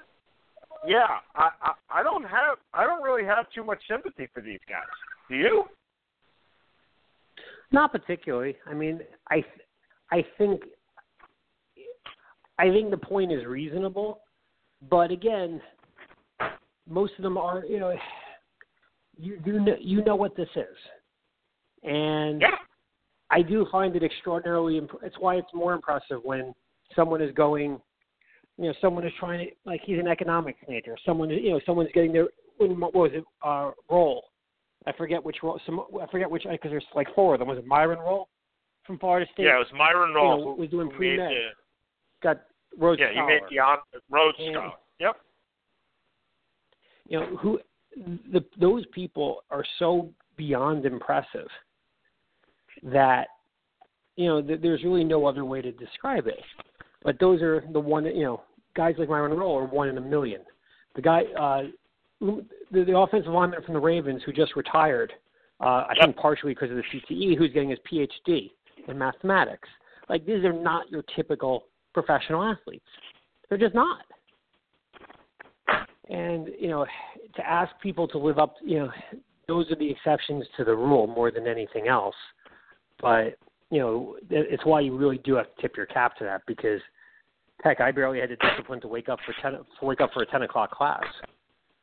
[0.86, 4.60] yeah, I, I I don't have I don't really have too much sympathy for these
[4.68, 4.82] guys.
[5.30, 5.64] Do you?
[7.72, 8.56] Not particularly.
[8.68, 9.44] I mean, I
[10.12, 10.62] I think
[12.58, 14.22] I think the point is reasonable,
[14.90, 15.62] but again,
[16.90, 17.94] most of them are you know
[19.18, 20.78] you you know, you know what this is,
[21.84, 22.56] and yeah.
[23.30, 24.78] I do find it extraordinarily.
[24.78, 26.54] Imp- it's why it's more impressive when
[26.96, 27.80] someone is going,
[28.62, 30.96] you know, someone is trying to like he's an economics major.
[31.04, 34.26] Someone you know someone's getting their what was it uh, role.
[34.86, 35.60] I forget which role.
[35.66, 37.48] Some I forget which because there's like four of them.
[37.48, 38.30] Was it Myron Rolle
[38.86, 39.46] from Florida State?
[39.46, 41.32] Yeah, it was Myron Rolle you know, who was doing pre med.
[42.22, 42.42] Got
[42.78, 43.32] Rhodes yeah, Scholar.
[43.34, 43.58] you made
[43.92, 44.72] the Rhodes And- Scholar.
[45.00, 45.16] Yep.
[47.08, 47.60] you know who
[48.32, 51.48] the those people are so beyond impressive
[52.84, 53.28] that
[54.18, 56.40] you know th- there's really no other way to describe it
[57.04, 58.44] but those are the one that you know
[58.76, 60.42] guys like Myron Rolle are one in a million.
[60.96, 61.64] The guy uh
[62.20, 65.14] the, the offensive lineman from the Ravens who just retired
[65.60, 68.52] uh I think partially because of the CTE who's getting his PhD
[68.88, 69.68] in mathematics.
[70.10, 72.86] Like these are not your typical professional athletes.
[73.50, 74.06] They're just not.
[76.10, 76.86] And you know
[77.36, 78.92] to ask people to live up you know
[79.48, 82.16] those are the exceptions to the rule more than anything else.
[83.02, 83.38] But
[83.70, 86.82] you know it's why you really do have to tip your cap to that because
[87.64, 90.24] heck i barely had the discipline to wake up for ten to wake up for
[90.24, 91.04] a ten o'clock class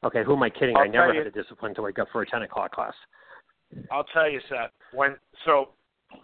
[0.05, 2.09] okay who am i kidding I'll i never you- had the discipline to wake up
[2.13, 2.95] for a ten o'clock class
[3.91, 4.71] I'll tell you, Seth.
[4.93, 5.71] When so,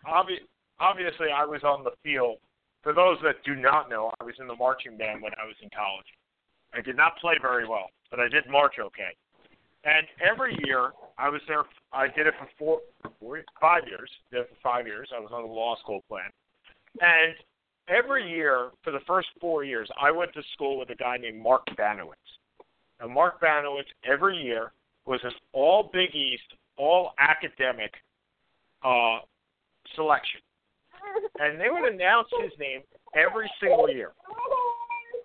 [0.09, 0.49] obvi-
[0.81, 2.39] obviously, I was on the field.
[2.83, 5.57] For those that do not know, I was in the marching band when I was
[5.63, 6.07] in college.
[6.73, 9.13] I did not play very well, but I did march okay.
[9.85, 11.65] And every year, I was there.
[11.93, 12.81] I did it for four,
[13.21, 14.11] four five years.
[14.33, 15.11] Did it for five years.
[15.15, 16.31] I was on the law school plan,
[17.01, 17.35] and
[17.89, 21.43] every year for the first four years, I went to school with a guy named
[21.43, 22.15] Mark Banowitz.
[23.01, 24.73] And Mark Banowitz every year
[25.07, 27.93] was an all Big East, all academic
[28.85, 29.19] uh,
[29.95, 30.41] selection.
[31.39, 32.81] And they would announce his name
[33.15, 34.13] every single year.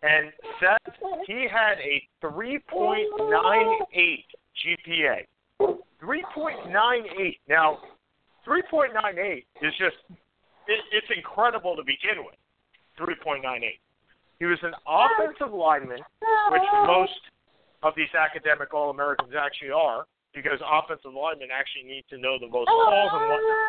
[0.01, 0.95] And Seth,
[1.27, 4.23] he had a 3.98
[4.59, 5.25] GPA.
[6.01, 7.39] 3.98.
[7.47, 7.79] Now,
[8.47, 9.97] 3.98 is just,
[10.67, 12.35] it, it's incredible to begin with.
[12.99, 13.79] 3.98.
[14.39, 15.99] He was an offensive lineman,
[16.51, 17.19] which most
[17.83, 22.47] of these academic All Americans actually are, because offensive linemen actually need to know the
[22.47, 23.65] most calls and whatnot.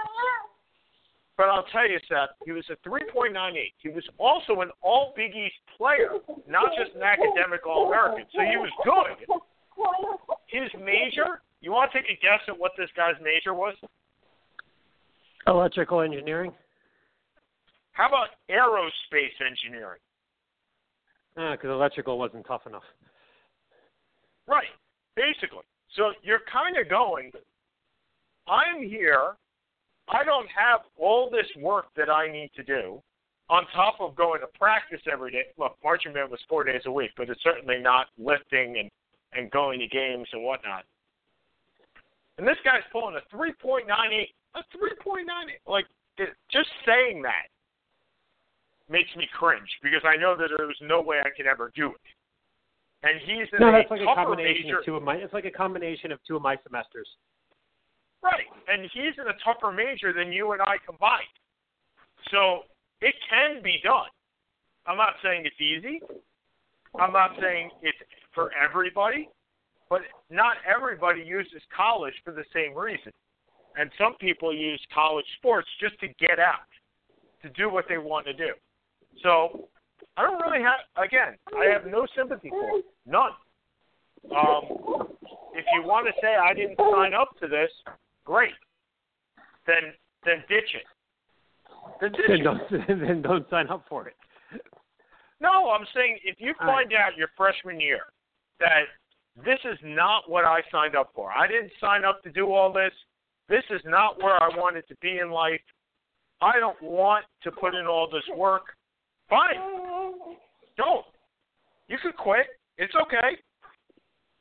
[1.37, 3.73] But I'll tell you, Seth, he was a 3.98.
[3.79, 8.27] He was also an All Big East player, not just an academic All American.
[8.35, 9.41] So he was good.
[10.49, 13.75] His major, you want to take a guess at what this guy's major was?
[15.47, 16.53] electrical engineering
[17.93, 20.01] How about aerospace engineering?
[21.37, 22.83] Ah, because electrical wasn't tough enough
[24.47, 24.67] Right,
[25.15, 25.65] basically.
[25.97, 27.31] So you're kind of going
[28.49, 29.37] I'm here.
[30.09, 33.01] I don't have all this work that I need to do
[33.49, 35.45] on top of going to practice every day.
[35.57, 38.91] Look, marching band was four days a week, but it's certainly not lifting and
[39.33, 40.83] and going to games and whatnot.
[42.37, 43.87] And this guy's pulling a 3.98,
[44.57, 45.23] a 3.98.
[45.69, 45.85] Like
[46.51, 47.47] just saying that
[48.91, 52.07] makes me cringe because I know that there's no way I can ever do it.
[53.03, 54.79] And he's in no, a that's like a tougher combination major.
[54.81, 55.15] of two of my.
[55.15, 57.09] It's like a combination of two of my semesters.
[58.23, 61.33] Right, and he's in a tougher major than you and I combined.
[62.31, 62.69] So
[63.01, 64.13] it can be done.
[64.87, 66.01] I'm not saying it's easy.
[66.99, 67.97] I'm not saying it's
[68.35, 69.31] for everybody,
[69.89, 73.13] but not everybody uses college for the same reason.
[73.77, 76.69] And some people use college sports just to get out,
[77.43, 78.53] to do what they want to do.
[79.23, 79.69] So
[80.17, 82.85] I don't really have, again, I have no sympathy for it.
[83.07, 83.31] None.
[84.37, 85.07] Um,
[85.55, 87.71] if you want to say I didn't sign up to this,
[88.25, 88.53] great.
[89.67, 90.85] Then then ditch it.
[92.01, 94.15] Then ditch Then don't then don't sign up for it.
[95.41, 96.89] No, I'm saying if you All right.
[96.89, 98.01] find out your freshman year
[98.59, 98.85] that
[99.43, 102.73] this is not what I signed up for, I didn't sign up to do all
[102.73, 102.93] this.
[103.49, 105.61] This is not where I wanted to be in life.
[106.43, 108.77] I don't want to put in all this work.
[109.31, 110.37] Fine.
[110.77, 111.07] Don't.
[111.89, 112.47] You can quit.
[112.79, 113.39] It's okay.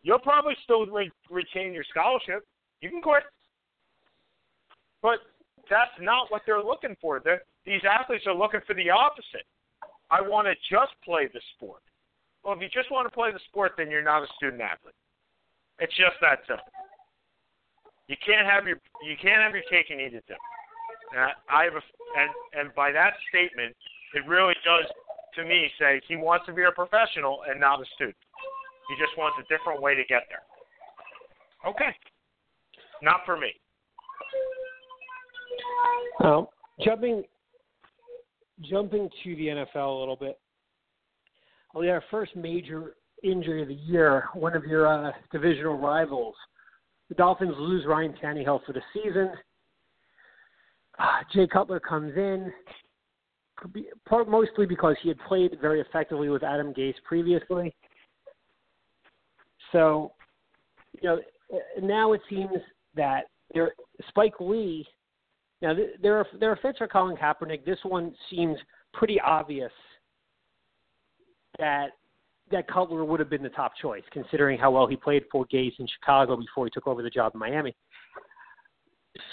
[0.01, 2.45] You'll probably still re- retain your scholarship.
[2.81, 3.23] You can quit.
[5.01, 5.19] But
[5.69, 7.21] that's not what they're looking for.
[7.23, 9.45] They're, these athletes are looking for the opposite.
[10.09, 11.81] I want to just play the sport.
[12.43, 14.95] Well, if you just want to play the sport, then you're not a student athlete.
[15.77, 16.65] It's just that simple.
[18.07, 20.33] You can't have your you can't have your cake and eat it too.
[21.13, 21.83] I have a,
[22.17, 23.75] and and by that statement,
[24.13, 24.89] it really does
[25.35, 28.15] to me say he wants to be a professional and not a student.
[28.89, 30.41] He just wants a different way to get there.
[31.69, 31.95] Okay,
[33.01, 33.53] not for me.
[36.19, 36.51] Well,
[36.83, 37.23] jumping
[38.69, 40.39] jumping to the NFL a little bit.
[41.75, 44.25] We had our first major injury of the year.
[44.33, 46.35] One of your uh, divisional rivals.
[47.09, 49.31] The Dolphins lose Ryan Tannehill for the season.
[50.97, 52.88] Uh, Jay Cutler comes in, could be- part
[54.27, 57.75] mostly because he had played very effectively with Adam Gase previously.
[59.71, 60.13] So,
[61.01, 61.19] you know,
[61.81, 62.57] now it seems
[62.95, 63.73] that there,
[64.09, 64.85] Spike Lee
[65.61, 67.65] now, there are there are fits for Colin Kaepernick.
[67.65, 68.57] This one seems
[68.93, 69.71] pretty obvious
[71.57, 71.89] that
[72.51, 75.77] that Cutler would have been the top choice, considering how well he played for Gase
[75.79, 77.75] in Chicago before he took over the job in Miami.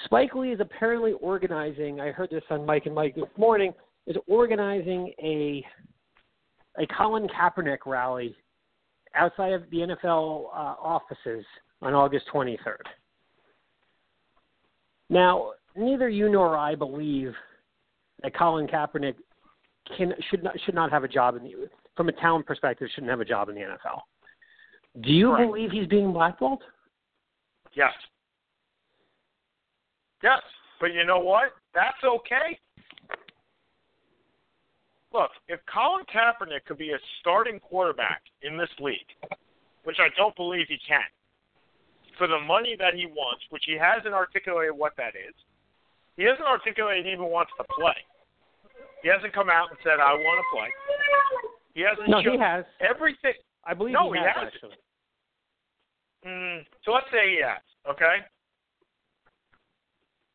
[0.05, 2.01] Spike Lee is apparently organizing.
[2.01, 3.73] I heard this on Mike and Mike this morning.
[4.07, 5.65] Is organizing a
[6.79, 8.37] a Colin Kaepernick rally
[9.15, 11.45] outside of the NFL uh, offices
[11.83, 12.77] on August 23rd.
[15.09, 17.33] Now, neither you nor I believe
[18.23, 19.15] that Colin Kaepernick
[19.97, 23.11] can should not should not have a job in the from a talent perspective shouldn't
[23.11, 24.01] have a job in the NFL.
[25.01, 25.47] Do you Right.
[25.47, 26.63] believe he's being blackballed?
[27.75, 27.93] Yes.
[30.23, 30.41] Yes.
[30.81, 31.53] But you know what?
[31.75, 32.59] That's okay.
[35.13, 39.07] Look, if Colin Kaepernick could be a starting quarterback in this league,
[39.85, 41.07] which I don't believe he can,
[42.19, 45.35] for the money that he wants, which he hasn't articulated what that is,
[46.17, 47.97] he hasn't articulated he even wants to play.
[49.03, 50.69] He hasn't come out and said, I want to play.
[51.75, 52.65] He hasn't No, he has.
[52.81, 53.35] everything.
[53.65, 54.55] I believe No, he he has hasn't.
[54.55, 54.79] actually.
[56.27, 58.25] Mm, so let's say yes, okay?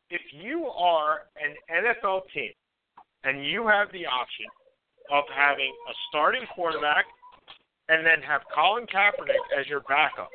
[0.08, 2.52] If you are an NFL team
[3.24, 4.46] and you have the option
[5.12, 7.04] of having a starting quarterback
[7.88, 10.30] and then have Colin Kaepernick as your backup,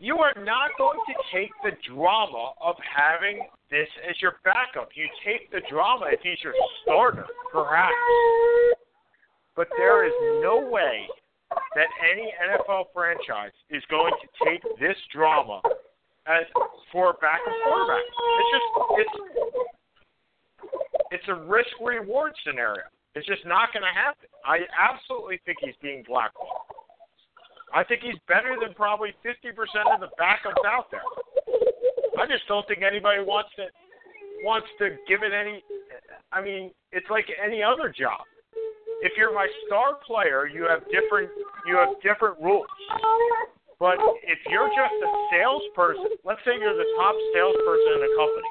[0.00, 4.90] you are not going to take the drama of having this as your backup.
[4.94, 7.94] You take the drama if he's your starter, perhaps.
[9.54, 11.06] But there is no way
[11.74, 15.60] that any NFL franchise is going to take this drama
[16.26, 16.44] as
[16.92, 18.02] for a backup quarterback.
[18.02, 18.66] It's just
[19.02, 19.57] it's
[21.28, 22.84] a risk reward scenario.
[23.14, 24.28] It's just not going to happen.
[24.44, 26.68] I absolutely think he's being blackballed.
[27.74, 29.52] I think he's better than probably 50%
[29.92, 31.04] of the backups out there.
[32.18, 33.66] I just don't think anybody wants to
[34.42, 35.62] wants to give it any.
[36.32, 38.22] I mean, it's like any other job.
[39.02, 41.30] If you're my star player, you have different
[41.66, 42.66] you have different rules.
[43.78, 48.50] But if you're just a salesperson, let's say you're the top salesperson in a company,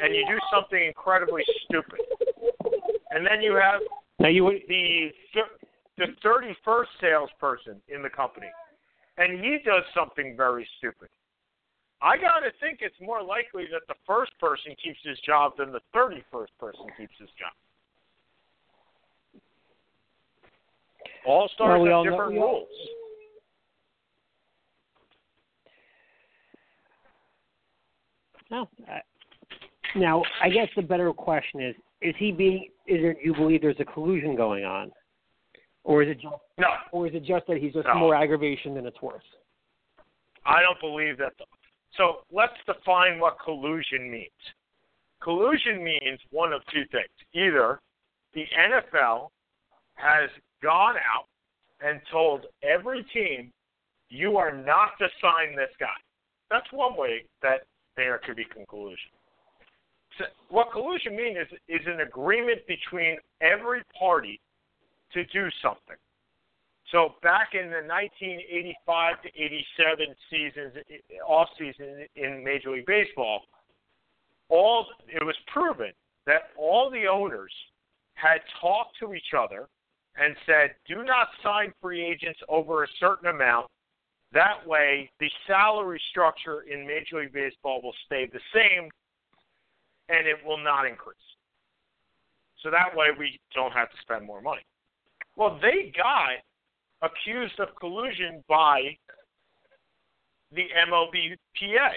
[0.00, 1.98] and you do something incredibly stupid,
[3.10, 3.80] and then you have
[4.18, 5.08] Now you would the
[5.96, 8.46] the 31st salesperson in the company,
[9.16, 11.08] and he does something very stupid.
[12.00, 15.80] I gotta think it's more likely that the first person keeps his job than the
[15.92, 17.52] thirty-first person keeps his job.
[21.26, 22.68] All stars Well, we have know- different we rules.
[28.50, 28.68] No.
[28.88, 29.00] I,
[29.96, 32.68] now, I guess the better question is: Is he being?
[32.86, 33.16] Is there?
[33.22, 34.90] You believe there's a collusion going on,
[35.84, 36.34] or is it just?
[36.58, 37.94] No, Or is it just that he's just No.
[37.94, 39.22] more aggravation than it's worth?
[40.44, 41.32] I don't believe that.
[41.96, 44.30] So let's define what collusion means.
[45.20, 47.08] Collusion means one of two things.
[47.32, 47.80] Either
[48.34, 49.30] the NFL
[49.94, 50.30] has
[50.62, 51.26] gone out
[51.80, 53.52] and told every team,
[54.08, 55.86] you are not to sign this guy.
[56.50, 57.66] That's one way that
[57.96, 59.10] there could be collusion.
[60.18, 64.40] So what collusion means is, is an agreement between every party
[65.12, 65.96] to do something.
[66.90, 70.72] So back in the 1985 to 87 seasons,
[71.26, 73.42] off season in Major League Baseball,
[74.48, 75.92] all it was proven
[76.26, 77.52] that all the owners
[78.14, 79.68] had talked to each other
[80.16, 83.70] and said, "Do not sign free agents over a certain amount.
[84.32, 88.90] That way, the salary structure in Major League Baseball will stay the same,
[90.08, 91.16] and it will not increase.
[92.62, 94.64] So that way, we don't have to spend more money."
[95.36, 96.42] Well, they got
[97.02, 98.98] accused of collusion by
[100.52, 101.90] the MLBPA.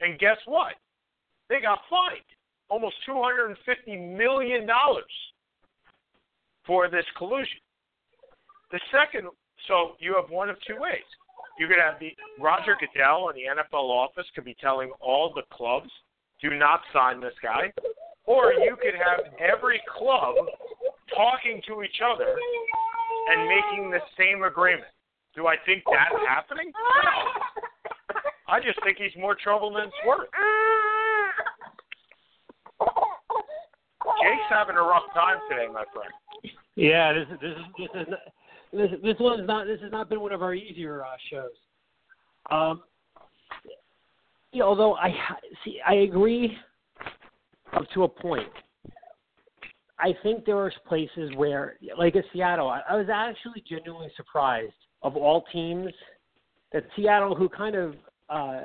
[0.00, 0.74] And guess what?
[1.48, 2.22] They got fined
[2.68, 3.56] almost $250
[4.16, 4.68] million
[6.66, 7.58] for this collusion.
[8.70, 9.28] The second,
[9.66, 11.04] so you have one of two ways.
[11.58, 15.42] You could have the Roger Goodell in the NFL office could be telling all the
[15.52, 15.90] clubs,
[16.40, 17.72] do not sign this guy.
[18.24, 20.34] Or you could have every club
[21.14, 22.36] talking to each other
[23.30, 24.92] and making the same agreement.
[25.34, 26.72] Do I think that's happening?
[26.72, 28.14] No.
[28.48, 30.28] I just think he's more trouble than it's worth.
[34.22, 36.10] Jake's having a rough time today, my friend.
[36.74, 38.06] Yeah, this is this is this is
[38.72, 41.50] this this one's not this has not been one of our easier uh, shows.
[42.50, 42.82] Um,
[44.52, 45.10] yeah, although I
[45.64, 46.56] see, I agree
[47.74, 48.48] up to a point.
[50.00, 54.72] I think there are places where, like in Seattle, I, I was actually genuinely surprised
[55.02, 55.92] of all teams
[56.72, 57.94] that Seattle, who kind of
[58.30, 58.60] uh,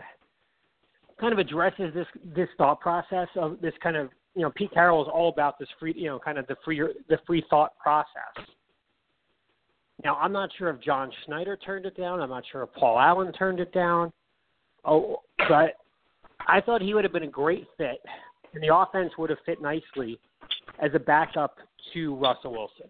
[1.20, 5.02] kind of addresses this this thought process of this kind of you know Pete Carroll
[5.02, 8.46] is all about this free you know kind of the free the free thought process.
[10.04, 12.22] Now I'm not sure if John Schneider turned it down.
[12.22, 14.12] I'm not sure if Paul Allen turned it down.
[14.86, 15.78] Oh, but
[16.48, 18.02] I thought he would have been a great fit,
[18.54, 20.20] and the offense would have fit nicely
[20.82, 21.56] as a backup
[21.94, 22.88] to Russell Wilson.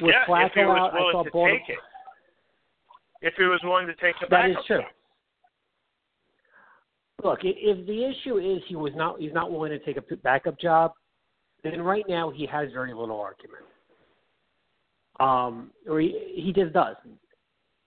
[0.00, 1.50] With yeah, Flacco if he was out, I willing thought to Baltimore.
[1.50, 1.78] take it.
[3.22, 4.82] If he was willing to take the That is backup true.
[7.22, 10.58] Look, if the issue is he was not he's not willing to take a backup
[10.60, 10.92] job,
[11.62, 13.64] then right now he has very little argument.
[15.20, 16.96] Um, or he, he just does.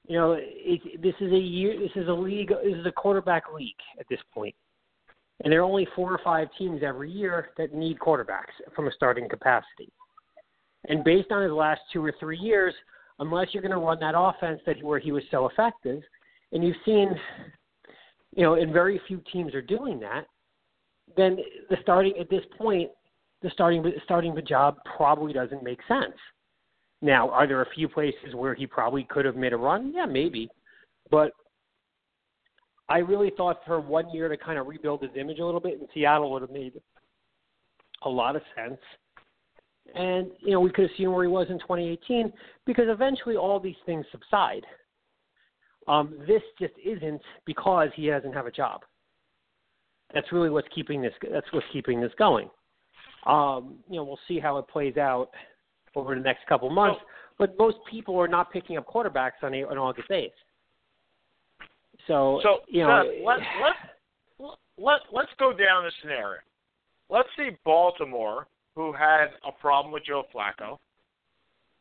[0.08, 1.78] You know, it, this is a year.
[1.80, 2.49] This is a league.
[2.49, 4.55] This is a quarterback league at this point,
[5.43, 8.91] and there are only four or five teams every year that need quarterbacks from a
[8.93, 9.91] starting capacity.
[10.88, 12.74] And based on his last two or three years,
[13.20, 16.01] unless you're going to run that offense that where he was so effective,
[16.53, 17.10] and you've seen
[18.38, 20.26] you know, and very few teams are doing that,
[21.18, 21.38] then
[21.70, 22.89] the starting at this point,
[23.41, 26.16] the starting starting the job probably doesn't make sense.
[27.02, 29.93] Now, are there a few places where he probably could have made a run?
[29.95, 30.50] Yeah, maybe,
[31.12, 31.32] but
[32.89, 35.80] I really thought for one year to kind of rebuild his image a little bit
[35.80, 36.74] in Seattle would have made
[38.04, 38.80] a lot of sense.
[39.95, 42.32] And you know, we could have seen where he was in 2018
[42.66, 44.66] because eventually all these things subside.
[45.88, 48.82] Um, this just isn't because he doesn't have a job.
[50.14, 51.14] That's really what's keeping this.
[51.32, 52.50] That's what's keeping this going.
[53.26, 55.30] Um, you know, we'll see how it plays out
[55.96, 57.00] over the next couple months.
[57.38, 60.34] But most people are not picking up quarterbacks on, on August eighth.
[62.08, 66.40] So, So you know, Seth, let, let, let, let's go down the scenario.
[67.10, 70.78] Let's see Baltimore, who had a problem with Joe Flacco,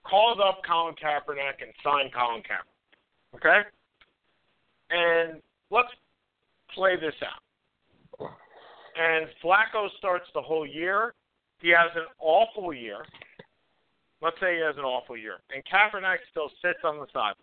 [0.04, 3.36] called up Colin Kaepernick and signed Colin Kaepernick.
[3.36, 3.68] Okay?
[4.90, 5.88] And let's
[6.74, 8.30] play this out.
[8.98, 11.12] And Flacco starts the whole year.
[11.60, 13.04] He has an awful year.
[14.22, 15.38] Let's say he has an awful year.
[15.54, 17.34] And Kaepernick still sits on the side.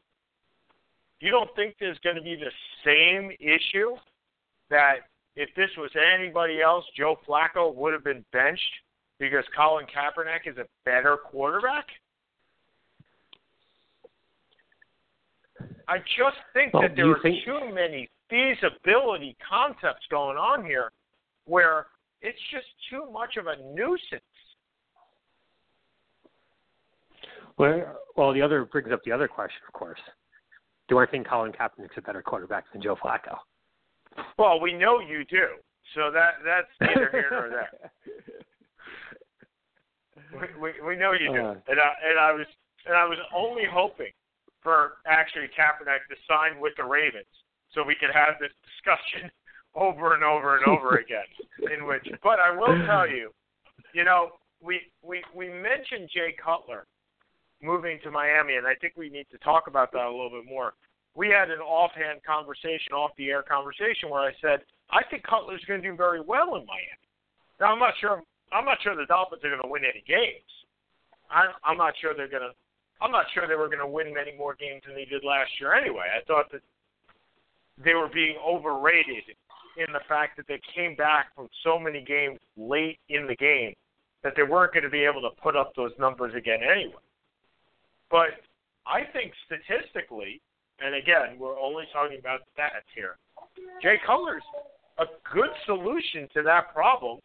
[1.19, 2.51] You don't think there's going to be the
[2.83, 3.95] same issue
[4.69, 8.61] that if this was anybody else, Joe Flacco would have been benched
[9.19, 11.85] because Colin Kaepernick is a better quarterback?
[15.87, 20.91] I just think Well, that there are think- too many feasibility concepts going on here
[21.45, 21.87] where
[22.21, 24.23] it's just too much of a nuisance.
[27.57, 29.99] Well, well, the other brings up the other question, of course.
[30.89, 33.37] Do I think Colin Kaepernick's a better quarterback than Joe Flacco?
[34.37, 35.47] Well, we know you do,
[35.95, 37.91] so that that's neither here nor there.
[40.33, 41.55] We, we we know you do, Uh.
[41.67, 42.45] and I and I was
[42.85, 44.11] and I was only hoping
[44.61, 47.25] for actually Kaepernick to sign with the Ravens
[47.71, 49.29] so we could have this discussion
[49.75, 51.25] over and over and over again.
[51.71, 53.31] In which, but I will tell you,
[53.93, 54.31] you know,
[54.61, 56.85] we we we mentioned Jay Cutler
[57.63, 60.45] moving to Miami, and I think we need to talk about that a little bit
[60.45, 60.73] more.
[61.15, 64.61] We had an offhand conversation, off the air conversation, where I said
[64.91, 67.05] I think Cutler's going to do very well in Miami.
[67.59, 68.21] Now I'm not sure.
[68.51, 70.45] I'm not sure the Dolphins are going to win any games.
[71.31, 72.53] I, I'm not sure they're going to.
[73.01, 75.49] I'm not sure they were going to win many more games than they did last
[75.59, 76.05] year anyway.
[76.13, 76.61] I thought that
[77.83, 79.23] they were being overrated
[79.77, 83.73] in the fact that they came back from so many games late in the game
[84.23, 86.93] that they weren't going to be able to put up those numbers again anyway.
[88.13, 88.45] But
[88.85, 90.39] I think statistically,
[90.79, 93.17] and again, we're only talking about stats here,
[93.81, 94.43] Jay Cutler's
[94.99, 97.17] a good solution to that problem.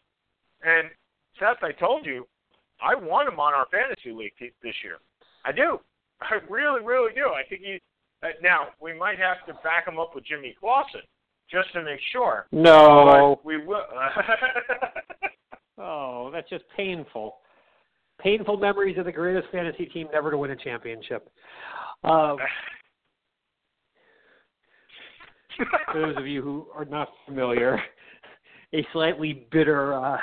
[0.62, 0.89] And
[1.39, 2.26] Seth, I told you,
[2.80, 4.97] I want him on our fantasy league this year.
[5.45, 5.78] I do.
[6.22, 7.28] I really, really do.
[7.28, 7.78] I think he.
[8.22, 11.03] Uh, now we might have to back him up with Jimmy Clausen
[11.51, 12.47] just to make sure.
[12.51, 13.36] No.
[13.36, 13.84] But we will.
[15.80, 17.36] Oh, that's just painful.
[18.20, 21.30] Painful memories of the greatest fantasy team never to win a championship.
[22.04, 22.36] Um,
[25.92, 27.80] for those of you who are not familiar,
[28.74, 29.94] a slightly bitter.
[29.94, 30.18] Uh,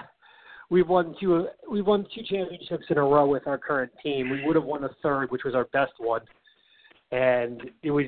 [0.70, 1.48] we've won two.
[1.70, 4.30] We won two championships in a row with our current team.
[4.30, 6.22] We would have won a third, which was our best one.
[7.12, 8.06] And it was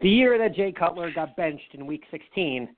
[0.00, 2.68] the year that Jay Cutler got benched in Week 16,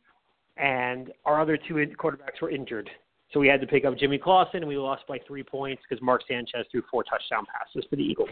[0.57, 2.89] and our other two quarterbacks were injured.
[3.33, 6.03] So we had to pick up Jimmy Clausen, and we lost by three points because
[6.03, 8.31] Mark Sanchez threw four touchdown passes for the Eagles.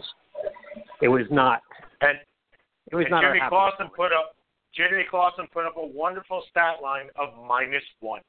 [1.01, 1.61] It was not.
[2.01, 2.17] and
[2.91, 4.35] It was and not Jimmy Clausen put up.
[4.73, 8.21] Jimmy Clausen put up a wonderful stat line of minus one.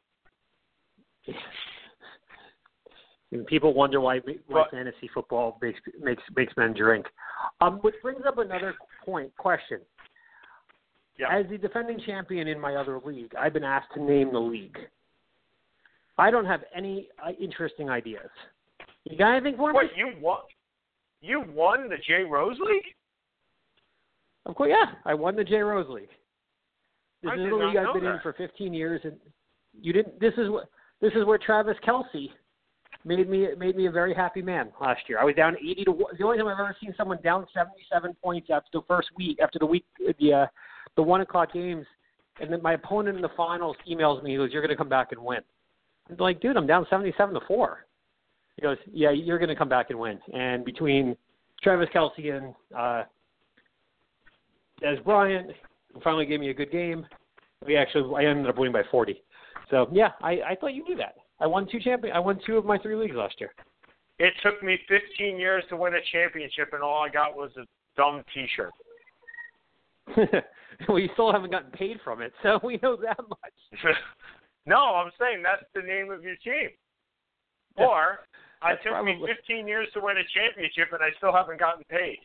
[3.32, 7.06] And people wonder why why But- fantasy football makes makes makes men drink.
[7.60, 9.80] Um, which brings up another point question.
[11.18, 11.28] Yeah.
[11.34, 14.78] As the defending champion in my other league, I've been asked to name the league.
[16.18, 18.28] I don't have any uh, interesting ideas.
[19.04, 19.74] You got anything for me?
[19.74, 20.40] What you won?
[21.20, 22.94] You won the Jay Rose League?
[24.46, 24.92] Of course, yeah.
[25.04, 26.08] I won the J Rose League.
[27.22, 29.14] This I is the league I've been in for 15 years, and
[29.80, 30.18] you didn't.
[30.20, 30.68] This is what
[31.00, 32.30] this is where Travis Kelce
[33.04, 35.18] made me made me a very happy man last year.
[35.18, 36.04] I was down 80 to.
[36.18, 39.58] The only time I've ever seen someone down 77 points after the first week, after
[39.58, 39.84] the week,
[40.20, 40.46] the uh,
[40.96, 41.86] the one o'clock games,
[42.40, 44.32] and then my opponent in the finals emails me.
[44.32, 45.40] He goes, "You're going to come back and win."
[46.18, 47.86] Like, "Dude, I'm down 77 to four.
[48.56, 51.16] He goes, "Yeah, you're going to come back and win." And between
[51.62, 53.04] Travis Kelce and uh,
[54.82, 55.50] Dez Bryant
[56.02, 57.06] finally gave me a good game.
[57.66, 59.20] We actually I ended up winning by 40.
[59.70, 61.16] So yeah, I, I thought you knew that.
[61.40, 62.14] I won two champion.
[62.14, 63.52] I won two of my three leagues last year.
[64.18, 67.64] It took me 15 years to win a championship, and all I got was a
[67.96, 68.72] dumb T-shirt.
[70.92, 73.94] we still haven't gotten paid from it, so we know that much.
[74.68, 76.68] no, I'm saying that's the name of your team.
[77.78, 78.18] Yeah, Or
[78.60, 82.18] I took me 15 years to win a championship, and I still haven't gotten paid.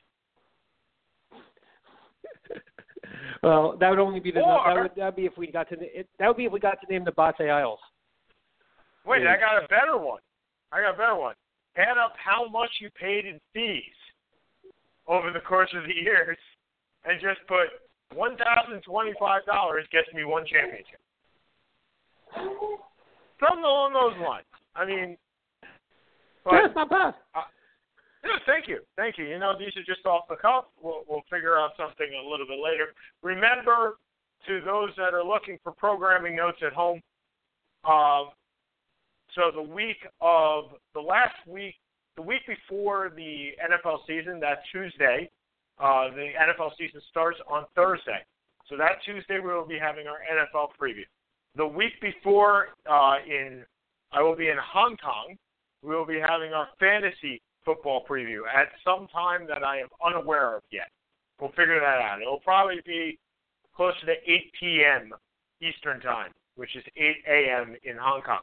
[3.43, 5.75] well, that would only be the Or- that would that be if we got to
[5.79, 7.79] it, that would be if we got to name the Bate Isles.
[9.05, 9.33] Wait, Yeah.
[9.33, 10.21] I got a better one.
[10.71, 11.35] I got a better one.
[11.77, 13.83] Add up how much you paid in fees
[15.07, 16.37] over the course of the years,
[17.05, 17.67] and just put
[18.15, 20.99] one thousand twenty-five dollars gets me one championship.
[22.35, 24.45] Something along those lines.
[24.75, 25.17] I mean,
[26.43, 27.13] but, yeah, it's not bad.
[28.23, 29.25] yeah, thank you, thank you.
[29.25, 30.65] You know, these are just off the cuff.
[30.81, 32.93] We'll we'll figure out something a little bit later.
[33.21, 33.97] Remember,
[34.47, 37.01] to those that are looking for programming notes at home,
[37.85, 38.29] um,
[39.35, 41.75] so the week of the last week,
[42.15, 45.29] the week before the NFL season, that Tuesday,
[45.79, 48.19] uh, the NFL season starts on Thursday.
[48.69, 51.05] So that Tuesday we will be having our NFL preview.
[51.55, 53.63] The week before, uh, in
[54.11, 55.35] I will be in Hong Kong.
[55.81, 60.55] We will be having our fantasy football preview at some time that I am unaware
[60.57, 60.89] of yet.
[61.39, 62.21] We'll figure that out.
[62.21, 63.17] It will probably be
[63.75, 65.11] closer to 8 p.m.
[65.61, 67.75] Eastern time, which is 8 a.m.
[67.83, 68.39] in Hong Kong.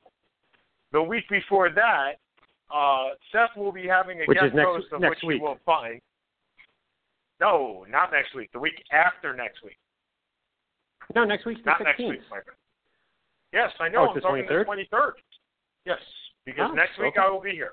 [0.92, 2.12] The week before that,
[2.74, 5.38] uh, Seth will be having a Which guest host of which week.
[5.38, 6.00] you will find.
[7.40, 8.50] No, not next week.
[8.52, 9.78] The week after next week.
[11.14, 11.84] No, next week's the Not 16th.
[11.84, 12.56] next week, my friend.
[13.53, 14.07] Yes, I know.
[14.07, 14.66] Oh, I'm the talking 23rd?
[14.66, 15.12] the 23rd.
[15.86, 15.98] Yes,
[16.44, 17.26] because Oh, next week okay.
[17.26, 17.72] I will be here.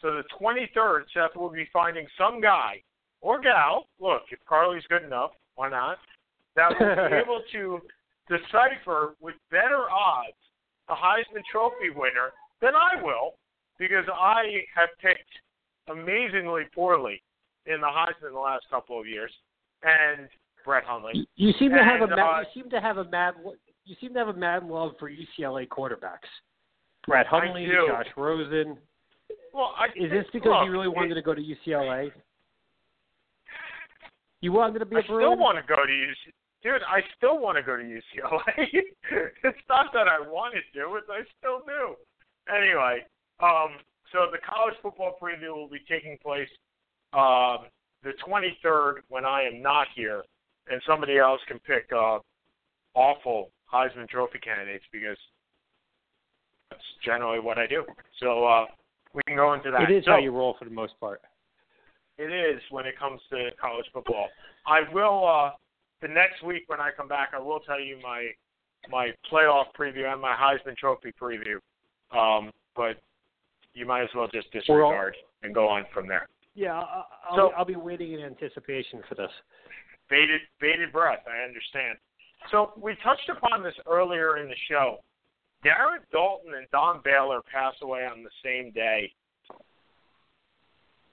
[0.00, 2.82] So the 23rd, Seth will be finding some guy
[3.20, 3.86] or gal.
[4.00, 5.98] Look, if Carly's good enough, why not?
[6.56, 7.80] That will be able to
[8.28, 10.36] decipher with better odds
[10.88, 13.34] the Heisman Trophy winner than I will,
[13.78, 15.30] because I have picked
[15.88, 17.22] amazingly poorly
[17.66, 19.32] in the Heisman the last couple of years,
[19.82, 20.28] and
[20.64, 21.26] Brett Hundley.
[21.36, 23.34] You, seem to have a mad, uh, you seem to have a mad
[23.84, 26.28] you seem to have a mad love for UCLA quarterbacks.
[27.06, 27.66] Brett Hundley.
[27.66, 28.78] Josh Rosen.
[29.52, 32.10] Well, I, Is this because look, you really wanted it- to go to UCLA?
[34.40, 36.32] You wanted to be a I still want to go to UC.
[36.62, 38.42] Dude, I still want to go to UCLA.
[39.44, 41.94] it's not that I wanted to; it's I still do.
[42.54, 43.06] Anyway,
[43.40, 43.78] um,
[44.12, 46.48] so the college football preview will be taking place
[47.14, 47.68] um,
[48.02, 50.22] the 23rd when I am not here,
[50.68, 52.18] and somebody else can pick uh,
[52.94, 55.18] awful Heisman Trophy candidates because
[56.70, 57.84] that's generally what I do.
[58.20, 58.66] So uh,
[59.12, 59.90] we can go into that.
[59.90, 61.20] It is so, how you roll for the most part.
[62.18, 64.28] it is when it comes to college football.
[64.66, 65.50] I will uh
[66.00, 68.30] the next week when I come back I will tell you my
[68.90, 71.56] my playoff preview and my Heisman Trophy preview.
[72.16, 72.96] Um but
[73.74, 76.28] you might as well just We're all- disregard and go on from there.
[76.54, 79.30] Yeah, I'll, I'll, So- I'll be waiting in anticipation for this.
[80.08, 81.98] Bated bated breath, I understand.
[82.50, 84.98] So we touched upon this earlier in the show.
[85.64, 89.10] Darren Daulton and Don Baylor pass away on the same day.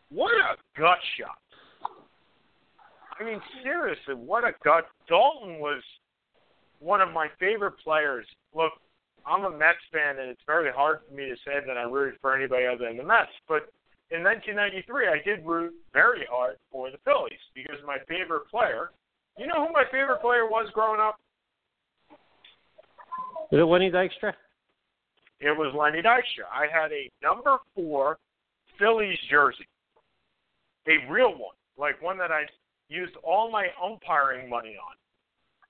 [0.10, 1.38] What a gut shot.
[3.20, 4.86] I mean, seriously, what a gut.
[5.10, 5.82] Daulton was
[6.80, 8.26] one of my favorite players.
[8.54, 8.74] Look,
[9.26, 12.20] I'm a Mets fan, and it's very hard for me to say that I rooted
[12.20, 13.32] for anybody other than the Mets.
[13.48, 13.72] But
[14.10, 18.92] in 1993, I did root very hard for the Phillies because my favorite player,
[19.38, 21.20] you know who my favorite player was growing up?
[23.52, 24.34] Is it Lenny Dykstra?
[25.40, 26.46] It was Lenny Dykstra.
[26.54, 28.18] I had a number four
[28.80, 29.68] Phillies jersey,
[30.88, 32.44] a real one, like one that I
[32.90, 34.96] used all my umpiring money on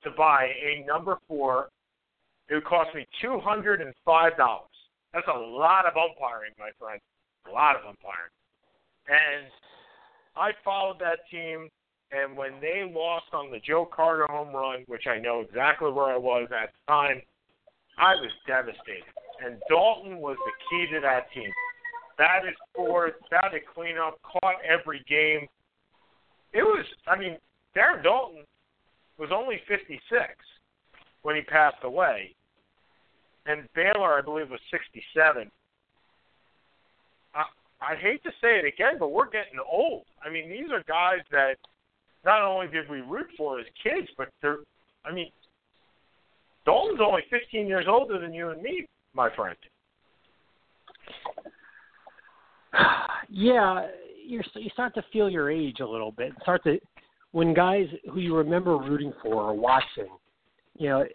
[0.04, 1.70] to buy a number four.
[2.50, 4.68] It would cost me two hundred and five dollars.
[5.14, 7.00] That's a lot of umpiring, my friend.
[7.50, 8.32] A lot of umpiring.
[9.08, 9.48] And
[10.36, 11.70] I followed that team,
[12.12, 16.14] and when they lost on the Joe Carter home run, which I know exactly where
[16.14, 17.22] I was at the time,
[17.98, 19.04] I was devastated.
[19.44, 21.50] And Daulton was the key to that team.
[22.18, 25.48] That is fourth, that to clean up, caught every game.
[26.54, 27.38] It was, I mean,
[27.76, 28.44] Darren Daulton
[29.18, 30.02] was only 56
[31.22, 32.36] when he passed away.
[33.46, 35.50] And Baylor, I believe, was 67.
[37.34, 37.44] I,
[37.82, 40.04] I hate to say it again, but we're getting old.
[40.24, 41.56] I mean, these are guys that
[42.26, 44.58] not only did we root for as kids, but they're,
[45.06, 45.32] I mean,
[46.66, 49.58] Daulton's only 15 years older than you and me, my friend.
[53.30, 53.88] yeah,
[54.26, 56.32] you're you start to feel your age a little bit.
[56.44, 56.80] Start to
[57.32, 60.08] when guys who you remember rooting for are watching.
[60.78, 61.06] You know,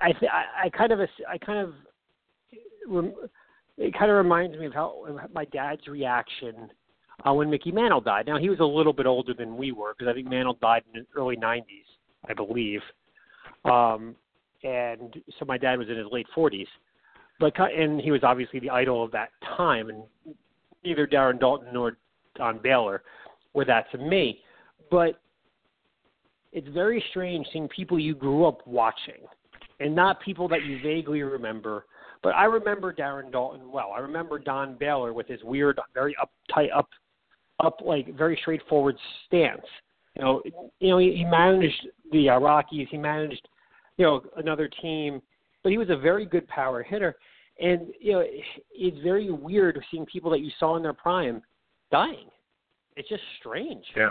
[0.00, 1.72] I th- I, I kind of I kind of
[3.78, 6.70] it kind of reminds me of how my dad's reaction
[7.24, 8.26] uh, when Mickey Mantle died.
[8.26, 10.82] Now he was a little bit older than we were because I think Mantle died
[10.92, 11.62] in the early '90s,
[12.28, 12.80] I believe.
[13.64, 14.14] Um,
[14.62, 16.66] and so my dad was in his late 40s,
[17.38, 20.02] but and he was obviously the idol of that time, and
[20.84, 21.96] neither Darren Daulton nor
[22.36, 23.02] Don Baylor
[23.54, 24.40] were that to me.
[24.90, 25.20] But
[26.52, 29.22] it's very strange seeing people you grew up watching,
[29.80, 31.86] and not people that you vaguely remember.
[32.22, 33.92] But I remember Darren Daulton well.
[33.94, 36.88] I remember Don Baylor with his weird, very uptight, up,
[37.60, 38.96] up like very straightforward
[39.26, 39.64] stance.
[40.14, 40.42] You know,
[40.80, 42.88] you know he, he managed the uh, Rockies.
[42.90, 43.46] He managed,
[43.96, 45.20] you know, another team,
[45.62, 47.16] but he was a very good power hitter.
[47.60, 51.42] And you know, it's very weird seeing people that you saw in their prime
[51.90, 52.28] dying.
[52.96, 53.84] It's just strange.
[53.96, 54.10] Yeah.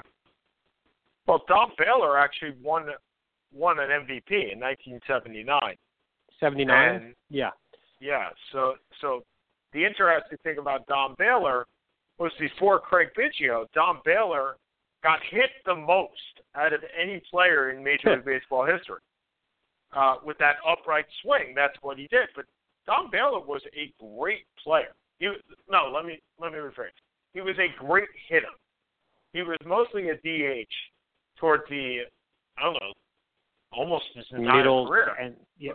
[1.28, 2.88] Well, Don Baylor actually won
[3.54, 5.60] won an MVP in 1979.
[6.40, 6.96] Seventy nine.
[6.96, 7.52] And Yeah.
[8.00, 9.24] yeah, so so
[9.74, 11.66] the interesting thing about Don Baylor
[12.18, 14.58] was before Craig Biggio, Don Baylor
[15.04, 16.12] got hit the most
[16.56, 19.00] out of any player in Major League Baseball history.
[19.96, 22.28] Uh, with that upright swing, that's what he did.
[22.36, 22.46] But
[22.86, 24.94] Don Baylor was a great player.
[25.20, 25.38] He was,
[25.70, 26.90] no, let me let me rephrase.
[27.34, 28.48] He was a great hitter.
[29.32, 30.68] He was mostly a DH
[31.38, 32.00] toward the
[32.58, 32.94] I don't know,
[33.72, 35.16] almost his entire Middle career.
[35.22, 35.74] and yeah.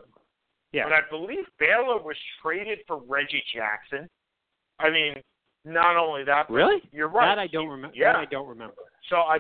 [0.73, 0.85] Yeah.
[0.85, 4.09] But I believe Baylor was traded for Reggie Jackson.
[4.79, 5.15] I mean,
[5.65, 6.83] not only that, Really?
[6.93, 7.35] you're right.
[7.35, 7.95] That I don't remember.
[7.97, 8.13] Yeah.
[8.13, 8.75] That I don't remember.
[9.09, 9.39] So I,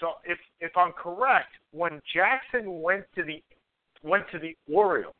[0.00, 3.42] so if if I'm correct, when Jackson went to the
[4.02, 5.14] went to the Orioles.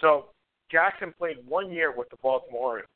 [0.00, 0.26] So
[0.70, 2.88] Jackson played one year with the Baltimore Orioles.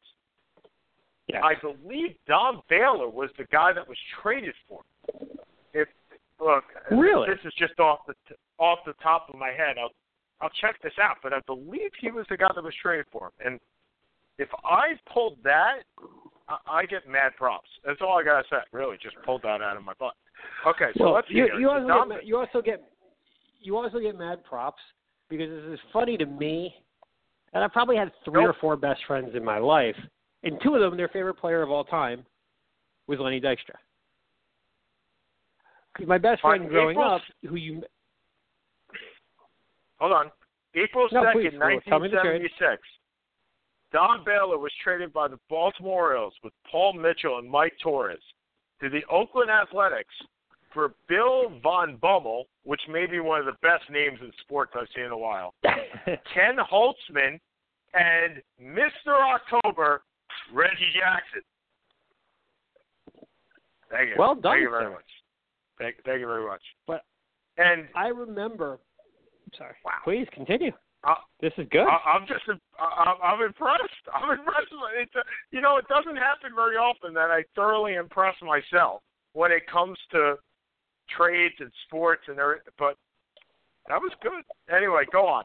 [1.28, 1.42] Yes.
[1.44, 4.80] I believe Don Baylor was the guy that was traded for.
[5.20, 5.28] him.
[5.72, 5.88] If
[6.40, 7.28] look, Really?
[7.28, 9.76] this is just off the t- off the top of my head.
[9.78, 9.90] I'll
[10.42, 13.26] I'll check this out, but I believe he was the guy that was traded for
[13.26, 13.32] him.
[13.52, 13.60] And
[14.41, 15.80] if I pulled that,
[16.49, 17.68] I, I get mad props.
[17.84, 18.57] That's all I gotta say.
[18.72, 20.14] Really, just pulled that out of my butt.
[20.66, 22.82] Okay, so well, let's you, you also get, you also get
[23.61, 24.80] you also get mad props
[25.28, 26.74] because this is funny to me,
[27.53, 29.97] and I probably had three or four best friends in my life,
[30.43, 32.24] and two of them, their favorite player of all time,
[33.07, 33.76] was Lenny Dykstra.
[35.93, 37.82] Because my best friend growing April up, who you
[39.99, 40.30] Hold on.
[40.74, 42.49] April second, please, well, tell me nineteen the trade.
[42.49, 42.82] seventy six.
[43.93, 48.18] Don Baylor was traded by the Baltimore Orioles with Paul Mitchell and Mike Torrez
[48.80, 50.14] to the Oakland Athletics
[50.72, 55.05] for Bill VanBommel, which may be one of the best names in sports I've seen
[55.07, 55.55] in a while.
[55.64, 57.41] Ken Holtzman
[57.95, 59.16] and Mr.
[59.34, 60.03] October,
[60.53, 61.43] Reggie Jackson.
[63.91, 64.14] Thank you.
[64.16, 64.91] Well done, Thank you very sir.
[64.91, 65.05] much.
[65.78, 66.62] Thank, thank you very much.
[66.86, 67.03] But-
[67.57, 68.78] and I remember.
[69.59, 69.74] Sorry.
[69.84, 69.93] Wow.
[70.05, 70.70] Please continue.
[71.03, 71.86] Uh, this is good.
[71.86, 72.42] I, I'm just,
[72.78, 73.82] I, I'm impressed.
[74.14, 74.68] I'm impressed.
[74.98, 75.20] It's, uh,
[75.51, 79.01] you know, it doesn't happen very often that I thoroughly impress myself
[79.32, 80.34] when it comes to
[81.16, 82.72] trades and sports and everything.
[82.78, 82.96] But
[83.88, 84.44] that was good.
[84.74, 85.44] Anyway, go on.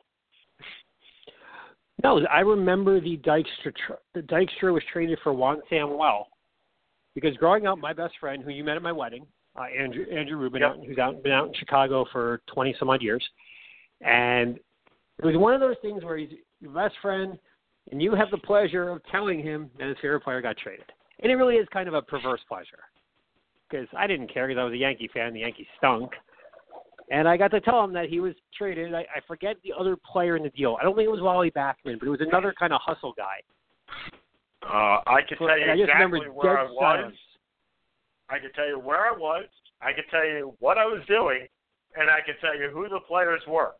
[2.03, 3.73] No, I remember the Dykstra.
[3.87, 6.27] Tr- the Dykstra was traded for Juan Samuel
[7.15, 9.25] because growing up, my best friend, who you met at my wedding,
[9.57, 10.69] uh, Andrew Andrew Rubin, Yep.
[10.71, 13.25] out, who's out been out in Chicago for twenty some odd years,
[14.01, 14.59] and
[15.19, 17.37] it was one of those things where he's your best friend,
[17.91, 20.85] and you have the pleasure of telling him that his favorite player got traded,
[21.21, 22.83] and it really is kind of a perverse pleasure
[23.69, 25.33] because I didn't care because I was a Yankee fan.
[25.33, 26.11] The Yankees stunk.
[27.11, 28.93] And I got to tell him that he was traded.
[28.95, 30.77] I, I forget the other player in the deal.
[30.79, 33.41] I don't think it was Wally Backman, but it was another kind of hustle guy.
[34.63, 36.77] Uh, I can tell you and I exactly where I was.
[36.79, 37.17] silence.
[38.29, 39.45] I can tell you where I was.
[39.81, 41.45] I can tell you what I was doing,
[41.95, 43.73] and I can tell you who the players were.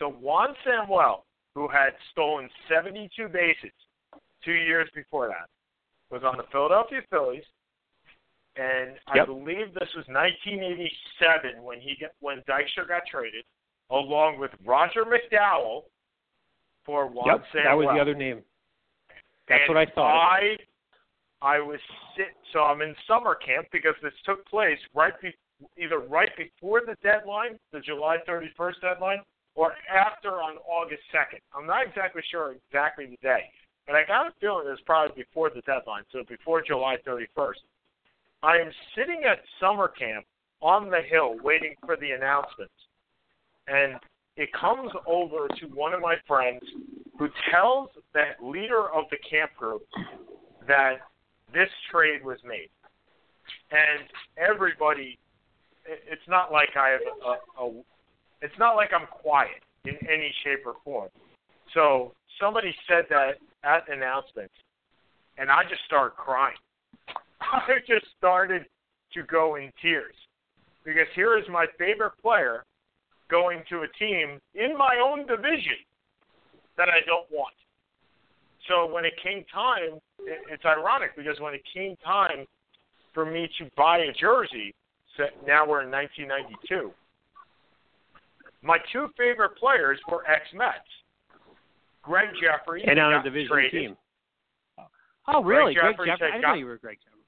[0.00, 1.24] So Juan Samuel,
[1.54, 3.70] who had stolen 72 bases
[4.44, 5.48] two years before that,
[6.10, 7.44] was on the Philadelphia Phillies,
[8.56, 13.44] and I believe this was 1987 when he got, when Dykstra got traded,
[13.90, 15.82] along with Roger McDowell
[16.84, 17.70] for Juan Yep, Samuel.
[17.70, 18.42] that was the other name.
[19.48, 20.32] That's And what I thought.
[20.32, 20.56] I
[21.42, 21.80] I was
[22.16, 25.32] sit so I'm in summer camp because this took place right be,
[25.78, 29.18] either right before the deadline, the July 31st deadline,
[29.54, 31.40] or after on August 2nd.
[31.54, 33.44] I'm not exactly sure exactly the day,
[33.86, 37.60] but I got a feeling it was probably before the deadline, so before July 31st.
[38.42, 40.24] I am sitting at summer camp
[40.62, 42.72] on the hill waiting for the announcements,
[43.66, 43.94] and
[44.36, 46.62] it comes over to one of my friends
[47.18, 49.82] who tells the leader of the camp group
[50.66, 50.98] that
[51.52, 52.70] this trade was made.
[53.70, 55.18] And everybody,
[55.84, 57.00] it's not like I have
[57.58, 57.82] a, a
[58.42, 61.08] it's not like I'm quiet in any shape or form.
[61.74, 64.50] So somebody said that at announcement,
[65.38, 66.56] and I just started crying.
[67.40, 68.64] I just started
[69.14, 70.14] to go in tears
[70.84, 72.64] because here is my favorite player
[73.30, 75.78] going to a team in my own division
[76.76, 77.54] that I don't want.
[78.68, 82.46] So when it came time, it's ironic because when it came time
[83.14, 84.74] for me to buy a jersey,
[85.46, 86.92] now we're in 1992.
[88.62, 90.78] My two favorite players were ex Mets.
[92.02, 93.72] Gregg Jefferies and on a division traded.
[93.72, 93.96] team.
[95.28, 95.74] Oh, really?
[95.74, 96.26] Greg Gregg Jefferies Jeffrey?
[96.28, 97.20] I didn't got- know you were Greg Jeffrey.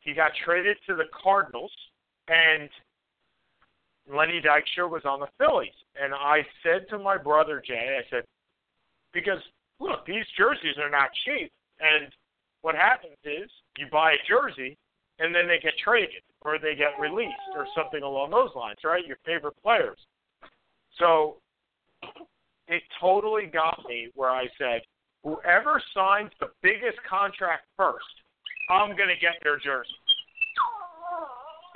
[0.00, 1.72] He got traded to the Cardinals,
[2.28, 2.68] and
[4.06, 5.74] Lenny Dykstra was on the Phillies.
[5.96, 8.24] And I said to my brother Jay, I said,
[9.12, 9.40] because
[9.80, 12.14] look, these jerseys are not cheap, and
[12.60, 14.76] what happens is you buy a jersey,
[15.18, 19.06] and then they get traded or they get released or something along those lines, right?
[19.06, 19.98] Your favorite players.
[20.98, 21.36] So
[22.68, 24.82] it totally got me where I said,
[25.22, 28.04] whoever signs the biggest contract first,
[28.70, 29.90] I'm going to get their jersey.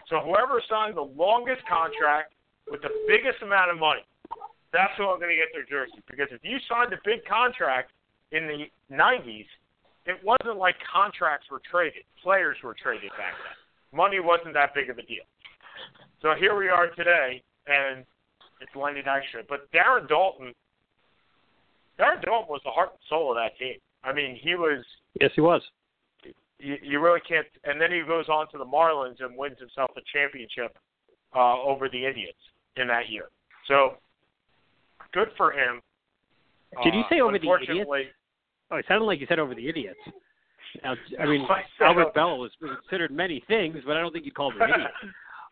[0.08, 2.32] So whoever signs the longest contract
[2.70, 4.04] with the biggest amount of money,
[4.72, 6.00] that's who I'm going to get their jersey.
[6.08, 7.92] Because if you signed a big contract
[8.32, 9.46] in the 90s,
[10.06, 12.04] it wasn't like contracts were traded.
[12.22, 13.56] Players were traded back then.
[13.92, 15.24] Money wasn't that big of a deal.
[16.22, 18.04] So here we are today, and
[18.60, 19.42] it's Lenny Dykstra.
[19.48, 20.52] But Darren Daulton,
[21.98, 23.76] Darren Daulton was the heart and soul of that team.
[24.04, 24.84] I mean, he was
[25.20, 25.62] Yes, he was.
[26.58, 27.46] you, you really can't.
[27.64, 30.76] And then he goes on to the Marlins and wins himself a championship
[31.34, 32.36] uh, over the Indians
[32.76, 33.24] in that year.
[33.66, 33.94] So
[35.12, 35.80] good for him.
[36.84, 37.90] Did you Uh, say over the idiots?
[38.70, 39.98] Oh, it sounded like you said over the idiots.
[40.84, 41.46] Now, I mean,
[41.80, 44.90] Albert Belle was considered many things, but I don't think you'd call him an idiot.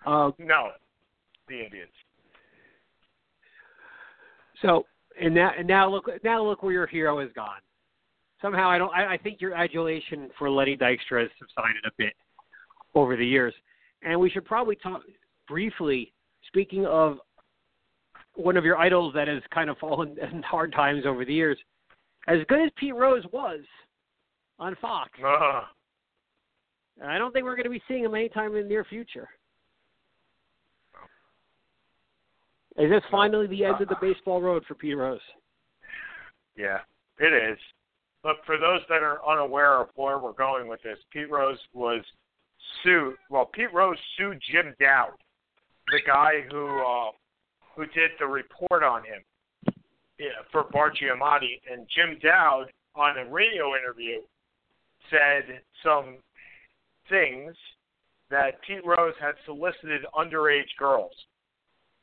[0.04, 0.70] Um, no,
[1.48, 1.90] the Indians.
[4.62, 4.84] So
[5.20, 7.60] and now and now look now look where your hero has gone.
[8.42, 12.14] Somehow I don't I, I think your adulation for Lenny Dykstra has subsided a bit
[12.94, 13.54] over the years.
[14.02, 15.02] And we should probably talk
[15.48, 16.12] briefly,
[16.46, 17.18] speaking of
[18.34, 21.58] one of your idols that has kind of fallen in hard times over the years,
[22.26, 23.60] as good as Pete Rose was
[24.58, 25.62] on Fox, Uh,
[27.04, 29.28] I don't think we're going to be seeing him anytime in the near future.
[32.78, 35.20] Is this finally the end of the baseball road for Pete Rose?
[36.56, 36.78] yeah,
[37.18, 37.58] it is.
[38.22, 42.02] But for those that are unaware of where we're going with this, Pete Rose was
[42.82, 43.14] sued.
[43.30, 45.12] Well, Pete Rose sued Jim Dowd,
[45.88, 47.10] the guy who uh,
[47.74, 49.22] who did the report on him
[50.18, 54.20] yeah, for Bart Giamatti, and Jim Dowd on a radio interview
[55.10, 56.16] said some
[57.08, 57.54] things
[58.30, 61.12] that Pete Rose had solicited underage girls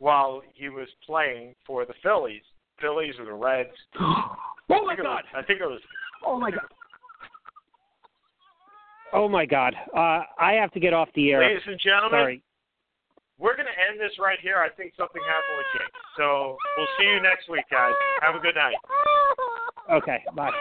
[0.04, 2.41] while he was playing for the Phillies.
[2.82, 3.70] Phillies or the Reds.
[4.01, 4.36] oh
[4.70, 5.24] my God!
[5.24, 5.80] was- I think it was
[6.26, 6.68] Oh my God!
[9.14, 9.74] Oh my God!
[9.95, 11.39] Uh, I have to get off the air.
[11.39, 12.43] Ladies and gentlemen, Sorry.
[13.39, 14.58] we're going to end this right here.
[14.58, 15.93] I think something happened with Jake.
[16.18, 17.93] So we'll see you next week, guys.
[18.22, 18.76] Have a good night.
[19.89, 20.20] Okay.
[20.36, 20.51] Bye.